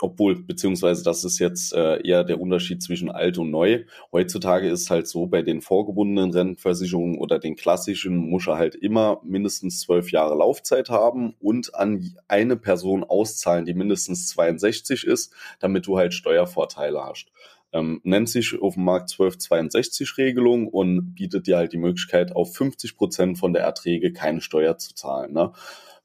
obwohl, 0.01 0.41
beziehungsweise 0.41 1.03
das 1.03 1.23
ist 1.23 1.39
jetzt 1.39 1.73
äh, 1.73 2.01
eher 2.01 2.23
der 2.23 2.39
Unterschied 2.39 2.81
zwischen 2.81 3.09
alt 3.09 3.37
und 3.37 3.51
neu. 3.51 3.83
Heutzutage 4.11 4.69
ist 4.69 4.89
halt 4.89 5.07
so, 5.07 5.27
bei 5.27 5.41
den 5.41 5.61
vorgebundenen 5.61 6.31
Rentenversicherungen 6.31 7.17
oder 7.17 7.39
den 7.39 7.55
klassischen 7.55 8.17
muss 8.17 8.47
er 8.47 8.57
halt 8.57 8.75
immer 8.75 9.21
mindestens 9.23 9.79
zwölf 9.79 10.11
Jahre 10.11 10.37
Laufzeit 10.37 10.89
haben 10.89 11.35
und 11.39 11.75
an 11.75 12.15
eine 12.27 12.55
Person 12.55 13.03
auszahlen, 13.03 13.65
die 13.65 13.73
mindestens 13.73 14.27
62 14.29 15.05
ist, 15.05 15.33
damit 15.59 15.87
du 15.87 15.97
halt 15.97 16.13
Steuervorteile 16.13 17.03
hast. 17.03 17.27
Ähm, 17.71 18.01
nennt 18.03 18.29
sich 18.29 18.59
auf 18.59 18.73
dem 18.73 18.85
Markt 18.85 19.11
1262 19.11 20.17
Regelung 20.17 20.67
und 20.67 21.13
bietet 21.13 21.45
dir 21.45 21.57
halt 21.57 21.71
die 21.71 21.77
Möglichkeit, 21.77 22.35
auf 22.35 22.55
50 22.55 22.97
Prozent 22.97 23.37
von 23.37 23.53
der 23.53 23.63
Erträge 23.63 24.11
keine 24.11 24.41
Steuer 24.41 24.77
zu 24.77 24.95
zahlen. 24.95 25.33
Ne? 25.33 25.51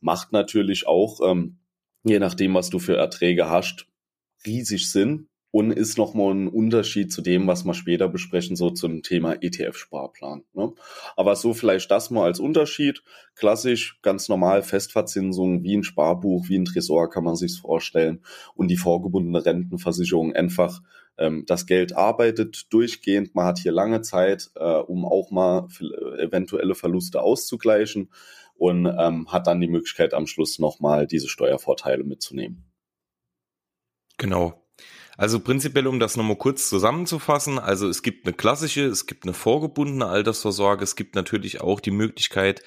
Macht 0.01 0.33
natürlich 0.33 0.87
auch 0.87 1.21
ähm, 1.25 1.57
je 2.05 2.19
nachdem, 2.19 2.55
was 2.55 2.71
du 2.71 2.79
für 2.79 2.97
Erträge 2.97 3.51
hast, 3.51 3.87
riesig 4.47 4.91
sind 4.91 5.29
und 5.55 5.71
ist 5.71 5.99
nochmal 5.99 6.35
ein 6.35 6.49
Unterschied 6.49 7.13
zu 7.13 7.23
dem, 7.23 7.47
was 7.47 7.65
wir 7.65 7.75
später 7.75 8.09
besprechen, 8.09 8.57
so 8.57 8.71
zum 8.71 9.03
Thema 9.03 9.35
ETF-Sparplan. 9.41 10.43
Ne? 10.53 10.73
Aber 11.17 11.37
so 11.37 11.55
vielleicht 11.55 11.91
das 11.93 12.11
mal 12.11 12.25
als 12.25 12.41
Unterschied. 12.41 13.05
Klassisch, 13.37 14.01
ganz 14.03 14.29
normal 14.29 14.65
Festverzinsung, 14.65 15.63
wie 15.63 15.77
ein 15.77 15.85
Sparbuch, 15.85 16.49
wie 16.49 16.59
ein 16.59 16.65
Tresor 16.65 17.09
kann 17.09 17.23
man 17.23 17.37
sich's 17.37 17.59
vorstellen. 17.59 18.25
Und 18.57 18.67
die 18.67 18.77
vorgebundene 18.77 19.47
Rentenversicherung 19.47 20.33
einfach 20.33 20.83
ähm, 21.19 21.45
das 21.47 21.67
Geld 21.67 21.97
arbeitet 21.97 22.73
durchgehend. 22.73 23.37
Man 23.37 23.47
hat 23.47 23.61
hier 23.61 23.71
lange 23.71 24.03
Zeit, 24.03 24.51
äh, 24.57 24.65
um 24.65 25.05
auch 25.05 25.31
mal 25.31 25.69
eventuelle 26.19 26.75
Verluste 26.75 27.23
auszugleichen 27.23 28.11
und 28.55 28.87
ähm, 28.87 29.31
hat 29.31 29.47
dann 29.47 29.61
die 29.61 29.69
Möglichkeit 29.69 30.15
am 30.15 30.27
Schluss 30.27 30.59
nochmal 30.59 31.07
diese 31.07 31.29
Steuervorteile 31.29 32.05
mitzunehmen. 32.05 32.71
Genau. 34.17 34.65
Also 35.17 35.39
prinzipiell, 35.39 35.87
um 35.87 36.01
das 36.01 36.17
nochmal 36.17 36.37
kurz 36.37 36.69
zusammenzufassen, 36.69 37.59
also 37.59 37.89
es 37.89 38.03
gibt 38.03 38.27
eine 38.27 38.35
klassische, 38.35 38.85
es 38.87 39.07
gibt 39.07 39.25
eine 39.25 39.33
vorgebundene 39.33 40.07
Altersvorsorge, 40.07 40.83
es 40.83 40.97
gibt 40.97 41.15
natürlich 41.15 41.61
auch 41.61 41.81
die 41.81 41.93
Möglichkeit, 41.93 42.63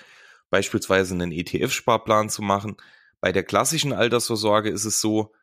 beispielsweise 0.50 1.13
einen 1.13 1.32
ETF-Sparplan 1.32 2.29
zu 2.29 2.41
machen. 2.41 2.77
Bei 3.20 3.34
der 3.34 3.44
klassischen 3.44 3.91
Altersvorsorge 3.91 4.70
ist 4.70 4.86
es 4.86 5.01
so, 5.01 5.34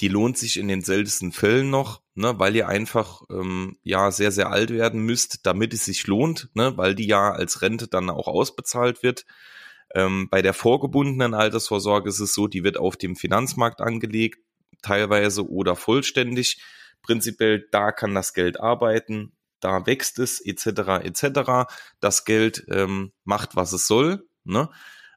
die 0.00 0.08
lohnt 0.08 0.36
sich 0.36 0.58
in 0.58 0.68
den 0.68 0.82
seltensten 0.82 1.32
Fällen 1.32 1.70
noch, 1.70 2.02
ne, 2.14 2.38
weil 2.38 2.54
ihr 2.54 2.68
einfach 2.68 3.22
ähm, 3.30 3.78
ja 3.82 4.10
sehr, 4.10 4.30
sehr 4.30 4.50
alt 4.50 4.70
werden 4.70 5.00
müsst, 5.02 5.46
damit 5.46 5.72
es 5.72 5.84
sich 5.84 6.06
lohnt, 6.06 6.50
ne, 6.54 6.76
weil 6.76 6.94
die 6.94 7.06
ja 7.06 7.32
als 7.32 7.62
Rente 7.62 7.88
dann 7.88 8.10
auch 8.10 8.28
ausbezahlt 8.28 9.02
wird. 9.02 9.24
Ähm, 9.94 10.28
bei 10.30 10.42
der 10.42 10.52
vorgebundenen 10.52 11.34
Altersvorsorge 11.34 12.08
ist 12.08 12.20
es 12.20 12.34
so, 12.34 12.46
die 12.46 12.64
wird 12.64 12.76
auf 12.76 12.96
dem 12.96 13.16
Finanzmarkt 13.16 13.80
angelegt 13.80 14.40
teilweise 14.82 15.48
oder 15.48 15.76
vollständig. 15.76 16.62
Prinzipiell, 17.02 17.66
da 17.70 17.92
kann 17.92 18.14
das 18.14 18.34
Geld 18.34 18.60
arbeiten, 18.60 19.32
da 19.60 19.86
wächst 19.86 20.18
es, 20.18 20.40
etc., 20.40 21.04
etc. 21.04 21.70
Das 22.00 22.24
Geld 22.24 22.66
ähm, 22.68 23.12
macht, 23.24 23.56
was 23.56 23.72
es 23.72 23.86
soll. 23.86 24.28
Ne? 24.44 24.68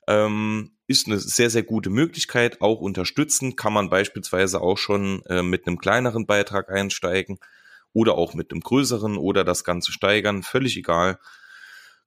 Ähm, 0.07 0.77
ist 0.89 1.05
eine 1.05 1.19
sehr, 1.19 1.51
sehr 1.51 1.62
gute 1.62 1.91
Möglichkeit. 1.91 2.62
Auch 2.62 2.81
unterstützen 2.81 3.55
kann 3.55 3.74
man 3.74 3.91
beispielsweise 3.91 4.60
auch 4.60 4.77
schon 4.77 5.24
äh, 5.27 5.43
mit 5.43 5.67
einem 5.67 5.77
kleineren 5.77 6.25
Beitrag 6.25 6.69
einsteigen 6.72 7.38
oder 7.93 8.15
auch 8.15 8.34
mit 8.34 8.51
einem 8.51 8.62
größeren 8.62 9.15
oder 9.15 9.43
das 9.43 9.63
Ganze 9.63 9.91
steigern. 9.91 10.41
Völlig 10.41 10.75
egal. 10.77 11.19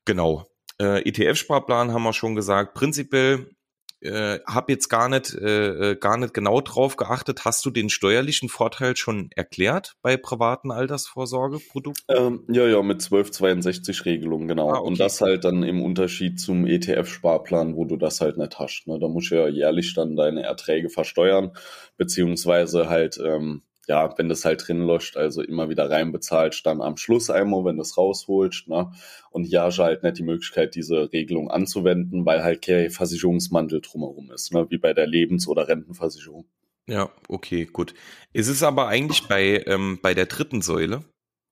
Genau. 0.04 0.48
Äh, 0.80 1.08
ETF-Sparplan 1.08 1.92
haben 1.92 2.02
wir 2.02 2.12
schon 2.12 2.34
gesagt. 2.34 2.74
Prinzipiell 2.74 3.54
äh, 4.02 4.40
habe 4.46 4.72
jetzt 4.72 4.88
gar 4.88 5.08
nicht, 5.08 5.34
äh, 5.34 5.92
äh, 5.92 5.96
gar 5.96 6.16
nicht 6.16 6.34
genau 6.34 6.60
drauf 6.60 6.96
geachtet. 6.96 7.44
Hast 7.44 7.64
du 7.64 7.70
den 7.70 7.88
steuerlichen 7.90 8.48
Vorteil 8.48 8.96
schon 8.96 9.30
erklärt 9.34 9.94
bei 10.02 10.16
privaten 10.16 10.70
Altersvorsorgeprodukten? 10.70 12.04
Ähm, 12.08 12.44
ja, 12.48 12.66
ja, 12.66 12.82
mit 12.82 13.00
1262-Regelung, 13.00 14.48
genau. 14.48 14.70
Ah, 14.70 14.78
okay. 14.78 14.88
Und 14.88 15.00
das 15.00 15.20
halt 15.20 15.44
dann 15.44 15.62
im 15.62 15.82
Unterschied 15.82 16.40
zum 16.40 16.66
ETF-Sparplan, 16.66 17.76
wo 17.76 17.84
du 17.84 17.96
das 17.96 18.20
halt 18.20 18.38
nicht 18.38 18.58
hast. 18.58 18.86
Ne? 18.86 18.98
Da 18.98 19.08
musst 19.08 19.30
du 19.30 19.36
ja 19.36 19.48
jährlich 19.48 19.94
dann 19.94 20.16
deine 20.16 20.42
Erträge 20.42 20.90
versteuern, 20.90 21.52
beziehungsweise 21.96 22.88
halt 22.88 23.18
ähm, 23.24 23.62
ja, 23.88 24.16
wenn 24.16 24.28
das 24.28 24.44
halt 24.44 24.66
drin 24.66 24.82
läuft, 24.82 25.16
also 25.16 25.42
immer 25.42 25.68
wieder 25.68 25.90
reinbezahlt, 25.90 26.64
dann 26.64 26.80
am 26.80 26.96
Schluss 26.96 27.30
einmal, 27.30 27.64
wenn 27.64 27.76
du 27.76 27.82
es 27.82 27.96
rausholst, 27.96 28.68
ne? 28.68 28.92
Und 29.30 29.52
du 29.52 29.58
halt 29.60 30.02
nicht 30.02 30.18
die 30.18 30.22
Möglichkeit, 30.22 30.74
diese 30.74 31.12
Regelung 31.12 31.50
anzuwenden, 31.50 32.24
weil 32.24 32.44
halt 32.44 32.62
kein 32.62 32.90
Versicherungsmantel 32.90 33.80
drumherum 33.80 34.30
ist, 34.30 34.52
ne? 34.52 34.66
Wie 34.70 34.78
bei 34.78 34.94
der 34.94 35.06
Lebens- 35.06 35.48
oder 35.48 35.66
Rentenversicherung. 35.66 36.46
Ja, 36.88 37.10
okay, 37.28 37.66
gut. 37.66 37.94
Es 38.32 38.48
ist 38.48 38.62
aber 38.62 38.88
eigentlich 38.88 39.28
bei, 39.28 39.64
ähm, 39.66 39.98
bei 40.02 40.14
der 40.14 40.26
dritten 40.26 40.62
Säule, 40.62 41.04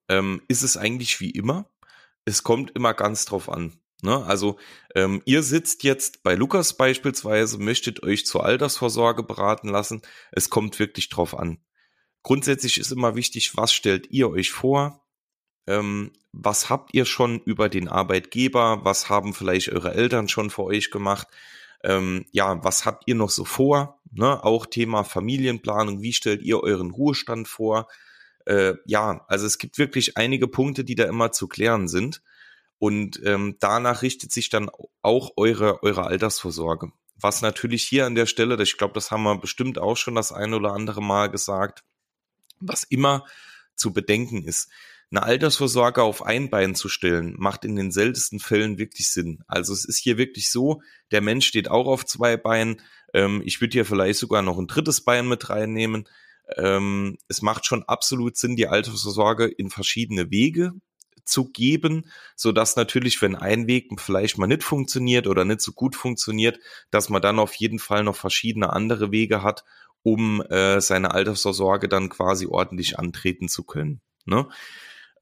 ähm, 0.09 0.43
ist 0.49 0.63
es 0.63 0.77
eigentlich 0.77 1.21
wie 1.21 1.31
immer. 1.31 1.71
Es 2.25 2.43
kommt 2.43 2.73
immer 2.73 2.95
ganz 2.95 3.25
drauf 3.25 3.49
an. 3.49 3.73
Ne? 4.03 4.25
Also 4.25 4.59
ähm, 4.95 5.23
ihr 5.25 5.43
sitzt 5.43 5.83
jetzt 5.85 6.23
bei 6.23 6.35
Lukas 6.35 6.77
beispielsweise, 6.77 7.59
möchtet 7.59 8.03
euch 8.03 8.27
zur 8.27 8.45
Altersvorsorge 8.45 9.23
beraten 9.23 9.69
lassen. 9.69 10.03
Es 10.33 10.51
kommt 10.51 10.79
wirklich 10.79 11.09
drauf 11.09 11.39
an. 11.39 11.59
Grundsätzlich 12.23 12.79
ist 12.79 12.93
immer 12.93 13.15
wichtig, 13.15 13.57
was 13.57 13.73
stellt 13.73 14.11
ihr 14.11 14.31
euch 14.31 14.51
vor? 14.51 15.05
Ähm, 15.67 16.13
was 16.33 16.71
habt 16.71 16.95
ihr 16.95 17.05
schon 17.05 17.41
über 17.41 17.69
den 17.69 17.89
Arbeitgeber? 17.89 18.85
Was 18.85 19.09
haben 19.09 19.35
vielleicht 19.35 19.71
eure 19.71 19.95
Eltern 19.95 20.29
schon 20.29 20.51
für 20.51 20.65
euch 20.65 20.91
gemacht? 20.91 21.29
Ähm, 21.83 22.27
ja, 22.31 22.63
was 22.63 22.85
habt 22.85 23.05
ihr 23.07 23.15
noch 23.15 23.31
so 23.31 23.45
vor? 23.45 24.01
Ne? 24.13 24.43
Auch 24.45 24.67
Thema 24.67 25.05
Familienplanung. 25.05 26.03
Wie 26.03 26.13
stellt 26.13 26.43
ihr 26.43 26.63
euren 26.63 26.91
Ruhestand 26.91 27.49
vor? 27.49 27.89
Äh, 28.45 28.75
ja, 28.85 29.25
also 29.29 29.47
es 29.47 29.59
gibt 29.59 29.79
wirklich 29.79 30.17
einige 30.17 30.49
Punkte, 30.49 30.85
die 30.85 30.95
da 30.95 31.05
immer 31.05 31.33
zu 31.33 31.49
klären 31.49 31.89
sind. 31.89 32.23
Und 32.79 33.21
ähm, 33.25 33.57
danach 33.61 34.03
richtet 34.03 34.33
sich 34.33 34.49
dann 34.49 34.71
auch 35.03 35.33
eure, 35.37 35.83
eure 35.83 36.07
Altersvorsorge. 36.07 36.93
Was 37.17 37.43
natürlich 37.43 37.85
hier 37.85 38.07
an 38.07 38.15
der 38.15 38.27
Stelle, 38.27 38.61
ich 38.63 38.79
glaube, 38.79 38.95
das 38.95 39.11
haben 39.11 39.25
wir 39.25 39.37
bestimmt 39.37 39.79
auch 39.79 39.97
schon 39.97 40.15
das 40.15 40.33
ein 40.33 40.55
oder 40.55 40.73
andere 40.73 41.03
Mal 41.03 41.31
gesagt, 41.31 41.85
was 42.61 42.85
immer 42.85 43.25
zu 43.75 43.93
bedenken 43.93 44.45
ist, 44.45 44.71
eine 45.11 45.25
Altersvorsorge 45.25 46.03
auf 46.03 46.25
ein 46.25 46.51
Bein 46.51 46.75
zu 46.75 46.89
stellen, 46.89 47.35
macht 47.37 47.65
in 47.65 47.75
den 47.75 47.91
seltensten 47.91 48.39
Fällen 48.39 48.79
wirklich 48.79 49.11
Sinn. 49.11 49.43
Also 49.49 49.73
es 49.73 49.85
ist 49.85 49.99
hier 49.99 50.19
wirklich 50.19 50.51
so, 50.51 50.83
der 51.11 51.21
Mensch 51.21 51.47
steht 51.47 51.69
auch 51.69 51.87
auf 51.87 52.07
zwei 52.07 52.37
Beinen. 52.37 52.81
Ähm, 53.13 53.43
ich 53.45 53.61
würde 53.61 53.73
hier 53.73 53.85
vielleicht 53.85 54.21
sogar 54.21 54.43
noch 54.43 54.59
ein 54.59 54.69
drittes 54.69 55.01
Bein 55.01 55.27
mit 55.27 55.51
reinnehmen. 55.51 56.09
Ähm, 56.57 57.19
es 57.27 57.43
macht 57.43 57.67
schon 57.67 57.83
absolut 57.83 58.37
Sinn, 58.37 58.55
die 58.55 58.69
Altersvorsorge 58.69 59.47
in 59.47 59.71
verschiedene 59.71 60.31
Wege 60.31 60.73
zu 61.25 61.51
geben, 61.51 62.07
so 62.37 62.53
dass 62.53 62.77
natürlich, 62.77 63.21
wenn 63.21 63.37
ein 63.37 63.67
Weg 63.67 63.89
vielleicht 63.99 64.39
mal 64.39 64.47
nicht 64.47 64.63
funktioniert 64.63 65.27
oder 65.27 65.45
nicht 65.45 65.61
so 65.61 65.73
gut 65.73 65.97
funktioniert, 65.97 66.59
dass 66.91 67.09
man 67.09 67.23
dann 67.23 67.39
auf 67.39 67.55
jeden 67.55 67.79
Fall 67.79 68.05
noch 68.05 68.17
verschiedene 68.17 68.73
andere 68.73 69.11
Wege 69.11 69.43
hat, 69.43 69.65
um 70.03 70.43
äh, 70.43 70.81
seine 70.81 71.13
Altersvorsorge 71.13 71.89
dann 71.89 72.09
quasi 72.09 72.47
ordentlich 72.47 72.99
antreten 72.99 73.49
zu 73.49 73.65
können. 73.65 74.01
Ne? 74.25 74.47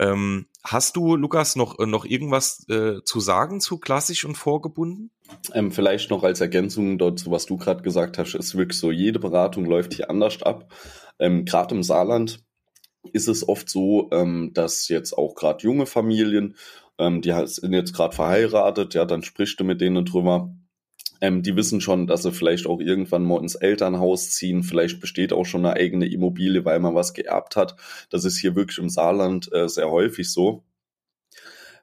Ähm, 0.01 0.47
hast 0.63 0.97
du, 0.97 1.17
Lukas, 1.17 1.57
noch, 1.57 1.79
noch 1.79 2.05
irgendwas 2.05 2.65
äh, 2.69 3.03
zu 3.05 3.19
sagen 3.19 3.61
zu 3.61 3.79
klassisch 3.79 4.25
und 4.25 4.37
vorgebunden? 4.37 5.11
Ähm, 5.55 5.73
vielleicht 5.73 6.11
noch 6.11 6.23
als 6.23 6.41
Ergänzung 6.41 6.99
dazu, 6.99 7.31
was 7.33 7.47
du 7.47 7.57
gerade 7.57 7.83
gesagt 7.83 8.17
hast, 8.19 8.35
ist 8.35 8.57
wirklich 8.57 8.79
so, 8.79 8.93
jede 8.93 9.19
Beratung 9.19 9.65
läuft 9.65 9.95
hier 9.95 10.09
anders 10.09 10.43
ab. 10.43 10.73
Ähm, 11.19 11.45
gerade 11.45 11.75
im 11.75 11.83
Saarland 11.83 12.45
ist 13.13 13.29
es 13.29 13.49
oft 13.49 13.69
so, 13.69 14.09
ähm, 14.13 14.53
dass 14.55 14.89
jetzt 14.89 15.15
auch 15.15 15.35
gerade 15.35 15.65
junge 15.65 15.87
Familien, 15.87 16.57
ähm, 16.99 17.21
die 17.21 17.35
sind 17.47 17.73
jetzt 17.73 17.93
gerade 17.93 18.15
verheiratet, 18.15 18.95
ja, 18.95 19.05
dann 19.05 19.23
sprichst 19.23 19.59
du 19.59 19.65
mit 19.65 19.81
denen 19.81 20.05
drüber, 20.05 20.55
ähm, 21.21 21.43
die 21.43 21.57
wissen 21.57 21.81
schon, 21.81 22.07
dass 22.07 22.23
sie 22.23 22.33
vielleicht 22.33 22.67
auch 22.67 22.81
irgendwann 22.81 23.25
mal 23.25 23.41
ins 23.41 23.55
Elternhaus 23.55 24.31
ziehen. 24.31 24.63
Vielleicht 24.63 25.01
besteht 25.01 25.33
auch 25.33 25.45
schon 25.45 25.65
eine 25.65 25.75
eigene 25.75 26.07
Immobilie, 26.07 26.65
weil 26.65 26.81
man 26.81 26.95
was 26.95 27.15
geerbt 27.15 27.57
hat. 27.57 27.77
Das 28.11 28.25
ist 28.25 28.39
hier 28.39 28.55
wirklich 28.55 28.79
im 28.79 28.89
Saarland 28.89 29.53
äh, 29.53 29.69
sehr 29.69 29.91
häufig 29.91 30.31
so. 30.31 30.65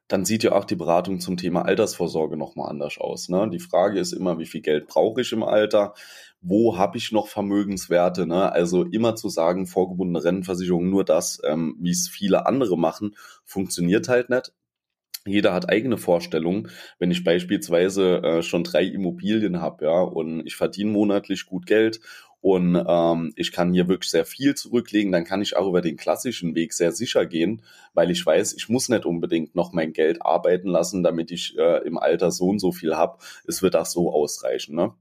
Dann 0.07 0.23
sieht 0.23 0.43
ja 0.43 0.51
auch 0.51 0.65
die 0.65 0.75
Beratung 0.75 1.19
zum 1.19 1.35
Thema 1.35 1.63
Altersvorsorge 1.63 2.37
nochmal 2.37 2.69
anders 2.69 2.99
aus. 2.99 3.27
Ne? 3.27 3.49
Die 3.49 3.59
Frage 3.59 3.99
ist 3.99 4.13
immer, 4.13 4.37
wie 4.37 4.45
viel 4.45 4.61
Geld 4.61 4.87
brauche 4.87 5.21
ich 5.21 5.31
im 5.31 5.41
Alter? 5.41 5.95
Wo 6.41 6.77
habe 6.77 6.97
ich 6.99 7.11
noch 7.11 7.27
Vermögenswerte? 7.27 8.27
Ne? 8.27 8.51
Also 8.51 8.83
immer 8.83 9.15
zu 9.15 9.29
sagen, 9.29 9.65
vorgebundene 9.65 10.23
Rentenversicherung, 10.23 10.89
nur 10.91 11.03
das, 11.05 11.41
ähm, 11.43 11.75
wie 11.79 11.89
es 11.89 12.07
viele 12.07 12.45
andere 12.45 12.77
machen, 12.77 13.15
funktioniert 13.45 14.07
halt 14.07 14.29
nicht 14.29 14.53
jeder 15.27 15.53
hat 15.53 15.69
eigene 15.69 15.97
Vorstellungen. 15.97 16.69
Wenn 16.99 17.11
ich 17.11 17.23
beispielsweise 17.23 18.21
äh, 18.23 18.41
schon 18.43 18.63
drei 18.63 18.83
Immobilien 18.83 19.61
habe, 19.61 19.85
ja, 19.85 20.01
und 20.01 20.45
ich 20.45 20.55
verdiene 20.55 20.91
monatlich 20.91 21.45
gut 21.45 21.65
Geld 21.65 21.99
und 22.41 22.75
ähm, 22.87 23.33
ich 23.35 23.51
kann 23.51 23.73
hier 23.73 23.87
wirklich 23.87 24.11
sehr 24.11 24.25
viel 24.25 24.53
zurücklegen, 24.53 25.11
dann 25.11 25.23
kann 25.23 25.41
ich 25.41 25.57
auch 25.57 25.67
über 25.67 25.81
den 25.81 25.97
klassischen 25.97 26.53
Weg 26.53 26.73
sehr 26.73 26.91
sicher 26.91 27.25
gehen, 27.25 27.63
weil 27.95 28.11
ich 28.11 28.23
weiß, 28.23 28.53
ich 28.53 28.69
muss 28.69 28.87
nicht 28.87 29.05
unbedingt 29.05 29.55
noch 29.55 29.73
mein 29.73 29.93
Geld 29.93 30.21
arbeiten 30.21 30.69
lassen, 30.69 31.01
damit 31.01 31.31
ich 31.31 31.57
äh, 31.57 31.85
im 31.87 31.97
Alter 31.97 32.29
so 32.29 32.49
und 32.49 32.59
so 32.59 32.71
viel 32.71 32.95
habe. 32.95 33.17
Es 33.47 33.63
wird 33.63 33.75
auch 33.75 33.87
so 33.87 34.13
ausreichen. 34.13 34.75
Ne? 34.75 34.93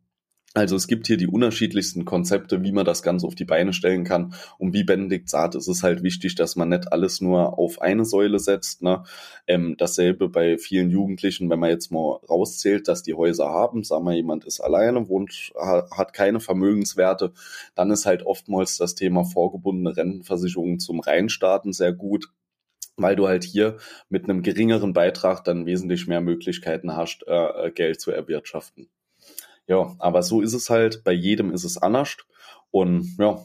Also 0.57 0.77
es 0.77 0.87
gibt 0.87 1.09
hier 1.09 1.17
die 1.17 1.27
unterschiedlichsten 1.27 2.05
Konzepte, 2.05 2.63
wie 2.63 2.71
man 2.71 2.85
das 2.85 3.03
Ganze 3.03 3.27
auf 3.27 3.35
die 3.35 3.45
Beine 3.45 3.73
stellen 3.73 4.05
kann. 4.05 4.35
Und 4.57 4.73
wie 4.73 4.85
Benedikt 4.85 5.29
sagt, 5.29 5.57
es 5.57 5.67
ist 5.67 5.83
halt 5.83 6.05
wichtig, 6.05 6.37
dass 6.37 6.55
man 6.55 6.69
nicht 6.69 6.93
alles 6.93 7.21
nur 7.21 7.59
auf 7.59 7.83
eine 7.83 8.05
Säule 8.05 8.39
setzt. 8.39 8.81
Ne? 8.81 9.03
Ähm, 9.49 9.75
dasselbe 9.77 10.29
bei 10.29 10.57
vielen 10.57 10.91
Jugendlichen, 10.91 11.51
wenn 11.51 11.59
man 11.59 11.71
jetzt 11.71 11.91
mal 11.91 12.21
rauszählt, 12.31 12.87
dass 12.87 13.03
die 13.03 13.15
Häuser 13.15 13.47
haben, 13.49 13.83
sagen 13.83 14.05
wir, 14.05 14.15
jemand 14.15 14.45
ist 14.45 14.61
alleine, 14.61 15.09
wohnt, 15.09 15.53
hat 15.57 16.13
keine 16.13 16.39
Vermögenswerte, 16.39 17.33
dann 17.75 17.91
ist 17.91 18.07
halt 18.07 18.25
oftmals 18.25 18.77
das 18.77 18.95
Thema 18.95 19.25
vorgebundene 19.25 19.97
Rentenversicherung 19.97 20.79
zum 20.79 21.01
Reinstarten 21.01 21.73
sehr 21.73 21.93
gut 21.93 22.31
weil 22.97 23.17
du 23.17 23.27
halt 23.27 23.43
hier 23.43 23.79
mit 24.09 24.23
einem 24.25 24.43
geringeren 24.43 24.93
Beitrag 24.93 25.43
dann 25.43 25.67
wesentlich 25.67 26.07
mehr 26.07 26.21
Möglichkeiten 26.21 26.95
hast, 26.95 27.25
äh, 27.27 27.73
Geld 27.73 28.01
zu 28.01 28.13
erwirtschaften. 28.13 28.89
Ja, 29.67 29.95
aber 29.99 30.23
so 30.23 30.41
ist 30.41 30.55
es 30.55 30.71
halt. 30.71 31.05
Bei 31.05 31.13
jedem 31.13 31.53
ist 31.53 31.65
es 31.65 31.79
anders. 31.79 32.17
Und 32.71 33.17
ja, 33.19 33.45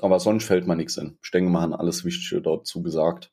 aber 0.00 0.20
sonst 0.20 0.44
fällt 0.44 0.66
mir 0.66 0.76
nichts 0.76 0.96
in. 0.96 1.18
Ich 1.22 1.30
denke, 1.30 1.50
wir 1.50 1.60
haben 1.60 1.74
alles 1.74 2.04
Wichtige 2.04 2.42
dazu 2.42 2.82
gesagt. 2.82 3.30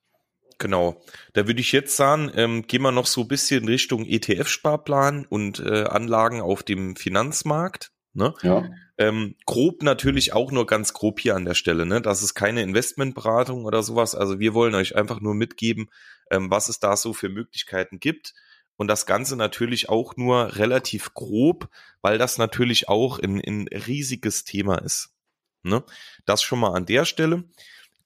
Genau. 0.57 1.01
Da 1.33 1.47
würde 1.47 1.59
ich 1.59 1.71
jetzt 1.71 1.97
sagen, 1.97 2.31
ähm, 2.35 2.65
gehen 2.67 2.81
wir 2.81 2.91
noch 2.91 3.07
so 3.07 3.21
ein 3.21 3.27
bisschen 3.27 3.67
Richtung 3.67 4.05
ETF-Sparplan 4.05 5.25
und 5.25 5.59
äh, 5.59 5.83
Anlagen 5.83 6.41
auf 6.41 6.63
dem 6.63 6.95
Finanzmarkt. 6.95 7.91
Ne? 8.13 8.33
Ja. 8.43 8.69
Ähm, 8.97 9.35
grob 9.45 9.81
natürlich 9.81 10.33
auch 10.33 10.51
nur 10.51 10.67
ganz 10.67 10.93
grob 10.93 11.19
hier 11.19 11.35
an 11.35 11.45
der 11.45 11.55
Stelle. 11.55 11.85
Ne? 11.85 12.01
Das 12.01 12.21
ist 12.21 12.35
keine 12.35 12.61
Investmentberatung 12.61 13.65
oder 13.65 13.81
sowas. 13.81 14.13
Also 14.15 14.39
wir 14.39 14.53
wollen 14.53 14.75
euch 14.75 14.95
einfach 14.95 15.19
nur 15.19 15.33
mitgeben, 15.33 15.89
ähm, 16.29 16.51
was 16.51 16.69
es 16.69 16.79
da 16.79 16.95
so 16.95 17.13
für 17.13 17.29
Möglichkeiten 17.29 17.99
gibt. 17.99 18.33
Und 18.75 18.87
das 18.87 19.05
Ganze 19.05 19.35
natürlich 19.35 19.89
auch 19.89 20.15
nur 20.17 20.55
relativ 20.55 21.13
grob, 21.13 21.69
weil 22.01 22.17
das 22.17 22.37
natürlich 22.37 22.89
auch 22.89 23.19
ein, 23.19 23.39
ein 23.39 23.67
riesiges 23.67 24.43
Thema 24.43 24.75
ist. 24.77 25.13
Ne? 25.61 25.83
Das 26.25 26.41
schon 26.41 26.59
mal 26.59 26.73
an 26.73 26.85
der 26.85 27.05
Stelle. 27.05 27.43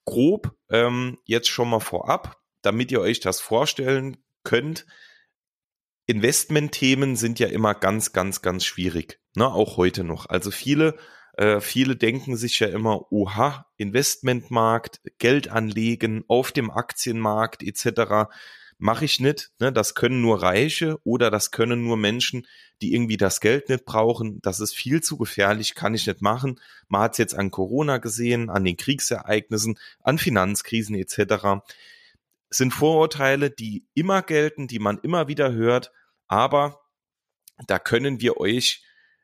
Grob 0.05 0.55
ähm, 0.69 1.17
jetzt 1.25 1.47
schon 1.47 1.69
mal 1.69 1.79
vorab, 1.79 2.37
damit 2.61 2.91
ihr 2.91 3.01
euch 3.01 3.19
das 3.19 3.39
vorstellen 3.39 4.17
könnt. 4.43 4.85
Investmentthemen 6.05 7.15
sind 7.15 7.39
ja 7.39 7.47
immer 7.47 7.73
ganz, 7.73 8.13
ganz, 8.13 8.41
ganz 8.41 8.63
schwierig. 8.63 9.19
Ne? 9.35 9.47
Auch 9.47 9.77
heute 9.77 10.03
noch. 10.03 10.29
Also 10.29 10.51
viele 10.51 10.97
äh, 11.33 11.61
viele 11.61 11.95
denken 11.95 12.35
sich 12.35 12.59
ja 12.59 12.67
immer, 12.67 13.11
oha, 13.11 13.67
Investmentmarkt, 13.77 15.01
Geld 15.19 15.49
anlegen 15.49 16.25
auf 16.27 16.51
dem 16.51 16.71
Aktienmarkt 16.71 17.61
etc 17.61 18.27
mache 18.77 19.05
ich 19.05 19.19
nicht. 19.19 19.51
Ne? 19.59 19.71
Das 19.71 19.95
können 19.95 20.21
nur 20.21 20.41
Reiche 20.41 20.99
oder 21.03 21.31
das 21.31 21.51
können 21.51 21.83
nur 21.83 21.97
Menschen, 21.97 22.45
die 22.81 22.93
irgendwie 22.93 23.17
das 23.17 23.41
Geld 23.41 23.69
nicht 23.69 23.85
brauchen. 23.85 24.39
Das 24.41 24.59
ist 24.59 24.75
viel 24.75 25.01
zu 25.01 25.17
gefährlich, 25.17 25.75
kann 25.75 25.95
ich 25.95 26.05
nicht 26.05 26.21
machen. 26.21 26.59
Man 26.87 27.01
hat 27.01 27.13
es 27.13 27.17
jetzt 27.17 27.35
an 27.35 27.51
Corona 27.51 27.97
gesehen, 27.97 28.49
an 28.49 28.63
den 28.63 28.77
Kriegsereignissen, 28.77 29.79
an 30.01 30.17
Finanzkrisen 30.17 30.95
etc. 30.95 31.63
sind 32.49 32.71
Vorurteile, 32.71 33.49
die 33.49 33.85
immer 33.93 34.21
gelten, 34.21 34.67
die 34.67 34.79
man 34.79 34.99
immer 34.99 35.27
wieder 35.27 35.51
hört, 35.53 35.91
aber 36.27 36.81
da 37.65 37.79
können 37.79 38.21
wir 38.21 38.37
euch 38.37 38.83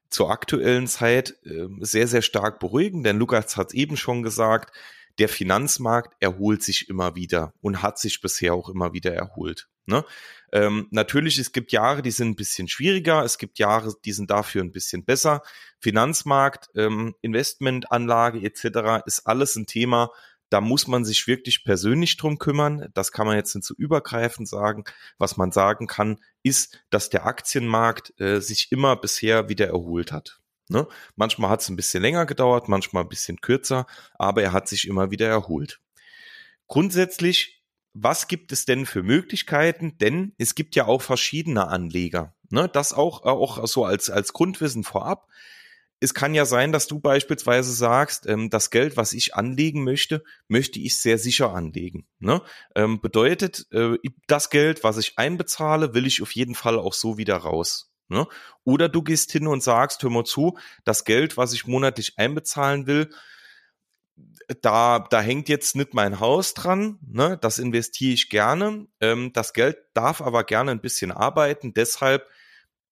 zur 0.09 0.31
aktuellen 0.31 0.87
Zeit 0.87 1.37
äh, 1.43 1.67
sehr, 1.79 2.07
sehr 2.07 2.21
stark 2.21 2.59
beruhigen, 2.59 3.03
denn 3.03 3.17
Lukas 3.17 3.57
hat 3.57 3.69
es 3.69 3.73
eben 3.73 3.97
schon 3.97 4.23
gesagt, 4.23 4.75
der 5.19 5.29
Finanzmarkt 5.29 6.15
erholt 6.19 6.63
sich 6.63 6.89
immer 6.89 7.15
wieder 7.15 7.53
und 7.61 7.81
hat 7.81 7.99
sich 7.99 8.21
bisher 8.21 8.53
auch 8.53 8.69
immer 8.69 8.93
wieder 8.93 9.13
erholt. 9.13 9.67
Ne? 9.85 10.05
Ähm, 10.51 10.87
natürlich, 10.91 11.37
es 11.39 11.51
gibt 11.51 11.71
Jahre, 11.71 12.01
die 12.01 12.11
sind 12.11 12.29
ein 12.29 12.35
bisschen 12.35 12.67
schwieriger, 12.67 13.23
es 13.23 13.37
gibt 13.37 13.59
Jahre, 13.59 13.93
die 14.05 14.13
sind 14.13 14.31
dafür 14.31 14.63
ein 14.63 14.71
bisschen 14.71 15.03
besser. 15.03 15.41
Finanzmarkt, 15.79 16.69
ähm, 16.75 17.15
Investmentanlage 17.21 18.41
etc. 18.41 19.05
ist 19.05 19.27
alles 19.27 19.55
ein 19.55 19.65
Thema, 19.65 20.09
da 20.53 20.61
muss 20.61 20.87
man 20.87 21.03
sich 21.03 21.25
wirklich 21.25 21.63
persönlich 21.63 22.15
drum 22.15 22.37
kümmern. 22.37 22.87
Das 22.93 23.11
kann 23.11 23.25
man 23.25 23.37
jetzt 23.37 23.55
nicht 23.55 23.65
so 23.65 23.73
übergreifend 23.75 24.47
sagen. 24.47 24.83
Was 25.17 25.35
man 25.35 25.51
sagen 25.51 25.87
kann, 25.87 26.19
ist, 26.43 26.79
dass 26.91 27.09
der 27.09 27.25
Aktienmarkt 27.25 28.13
äh, 28.21 28.39
sich 28.39 28.71
immer 28.71 28.95
bisher 28.95 29.49
wieder 29.49 29.65
erholt 29.65 30.11
hat. 30.11 30.42
Ne? 30.69 30.87
Manchmal 31.15 31.49
hat 31.49 31.61
es 31.61 31.69
ein 31.69 31.75
bisschen 31.75 32.01
länger 32.01 32.25
gedauert, 32.25 32.69
manchmal 32.69 33.03
ein 33.03 33.09
bisschen 33.09 33.41
kürzer, 33.41 33.85
aber 34.15 34.43
er 34.43 34.53
hat 34.53 34.67
sich 34.67 34.87
immer 34.87 35.11
wieder 35.11 35.27
erholt. 35.27 35.79
Grundsätzlich, 36.67 37.63
was 37.93 38.27
gibt 38.27 38.51
es 38.51 38.65
denn 38.65 38.85
für 38.85 39.03
Möglichkeiten? 39.03 39.97
Denn 39.97 40.33
es 40.37 40.55
gibt 40.55 40.75
ja 40.75 40.85
auch 40.85 41.01
verschiedene 41.01 41.67
Anleger. 41.67 42.33
Ne? 42.49 42.69
Das 42.69 42.93
auch, 42.93 43.23
auch 43.23 43.65
so 43.67 43.85
als, 43.85 44.09
als 44.09 44.33
Grundwissen 44.33 44.83
vorab. 44.83 45.27
Es 45.99 46.13
kann 46.13 46.33
ja 46.33 46.45
sein, 46.45 46.71
dass 46.71 46.87
du 46.87 46.99
beispielsweise 46.99 47.71
sagst, 47.71 48.25
ähm, 48.27 48.49
das 48.49 48.71
Geld, 48.71 48.97
was 48.97 49.13
ich 49.13 49.35
anlegen 49.35 49.83
möchte, 49.83 50.23
möchte 50.47 50.79
ich 50.79 50.97
sehr 50.97 51.17
sicher 51.17 51.53
anlegen. 51.53 52.05
Ne? 52.19 52.41
Ähm, 52.75 52.99
bedeutet, 52.99 53.67
äh, 53.71 53.97
das 54.27 54.49
Geld, 54.49 54.83
was 54.83 54.97
ich 54.97 55.17
einbezahle, 55.17 55.93
will 55.93 56.05
ich 56.05 56.21
auf 56.21 56.31
jeden 56.31 56.55
Fall 56.55 56.77
auch 56.77 56.93
so 56.93 57.17
wieder 57.17 57.37
raus. 57.37 57.92
Ne? 58.13 58.27
Oder 58.63 58.87
du 58.87 59.01
gehst 59.01 59.31
hin 59.31 59.47
und 59.47 59.61
sagst, 59.61 60.01
hör 60.03 60.09
mal 60.09 60.23
zu, 60.23 60.57
das 60.85 61.03
Geld, 61.03 61.35
was 61.35 61.53
ich 61.53 61.67
monatlich 61.67 62.17
einbezahlen 62.17 62.87
will, 62.87 63.09
da, 64.61 64.99
da 64.99 65.21
hängt 65.21 65.49
jetzt 65.49 65.75
nicht 65.75 65.93
mein 65.93 66.19
Haus 66.19 66.53
dran, 66.53 66.99
ne? 67.01 67.37
das 67.41 67.59
investiere 67.59 68.13
ich 68.13 68.29
gerne. 68.29 68.87
Ähm, 69.01 69.31
das 69.33 69.53
Geld 69.53 69.77
darf 69.93 70.21
aber 70.21 70.43
gerne 70.43 70.71
ein 70.71 70.81
bisschen 70.81 71.11
arbeiten. 71.11 71.73
Deshalb 71.73 72.27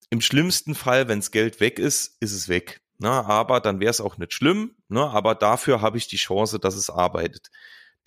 im 0.10 0.22
schlimmsten 0.22 0.76
Fall, 0.76 1.08
wenn 1.08 1.20
das 1.20 1.32
Geld 1.32 1.60
weg 1.60 1.80
ist, 1.80 2.18
ist 2.20 2.34
es 2.34 2.50
weg. 2.50 2.82
Ne? 3.00 3.10
Aber 3.10 3.60
dann 3.60 3.80
wäre 3.80 3.92
es 3.92 4.02
auch 4.02 4.18
nicht 4.18 4.34
schlimm. 4.34 4.76
Ne? 4.88 5.02
Aber 5.02 5.36
dafür 5.36 5.82
habe 5.82 5.98
ich 5.98 6.08
die 6.08 6.18
Chance, 6.18 6.60
dass 6.60 6.76
es 6.76 6.90
arbeitet. 6.90 7.50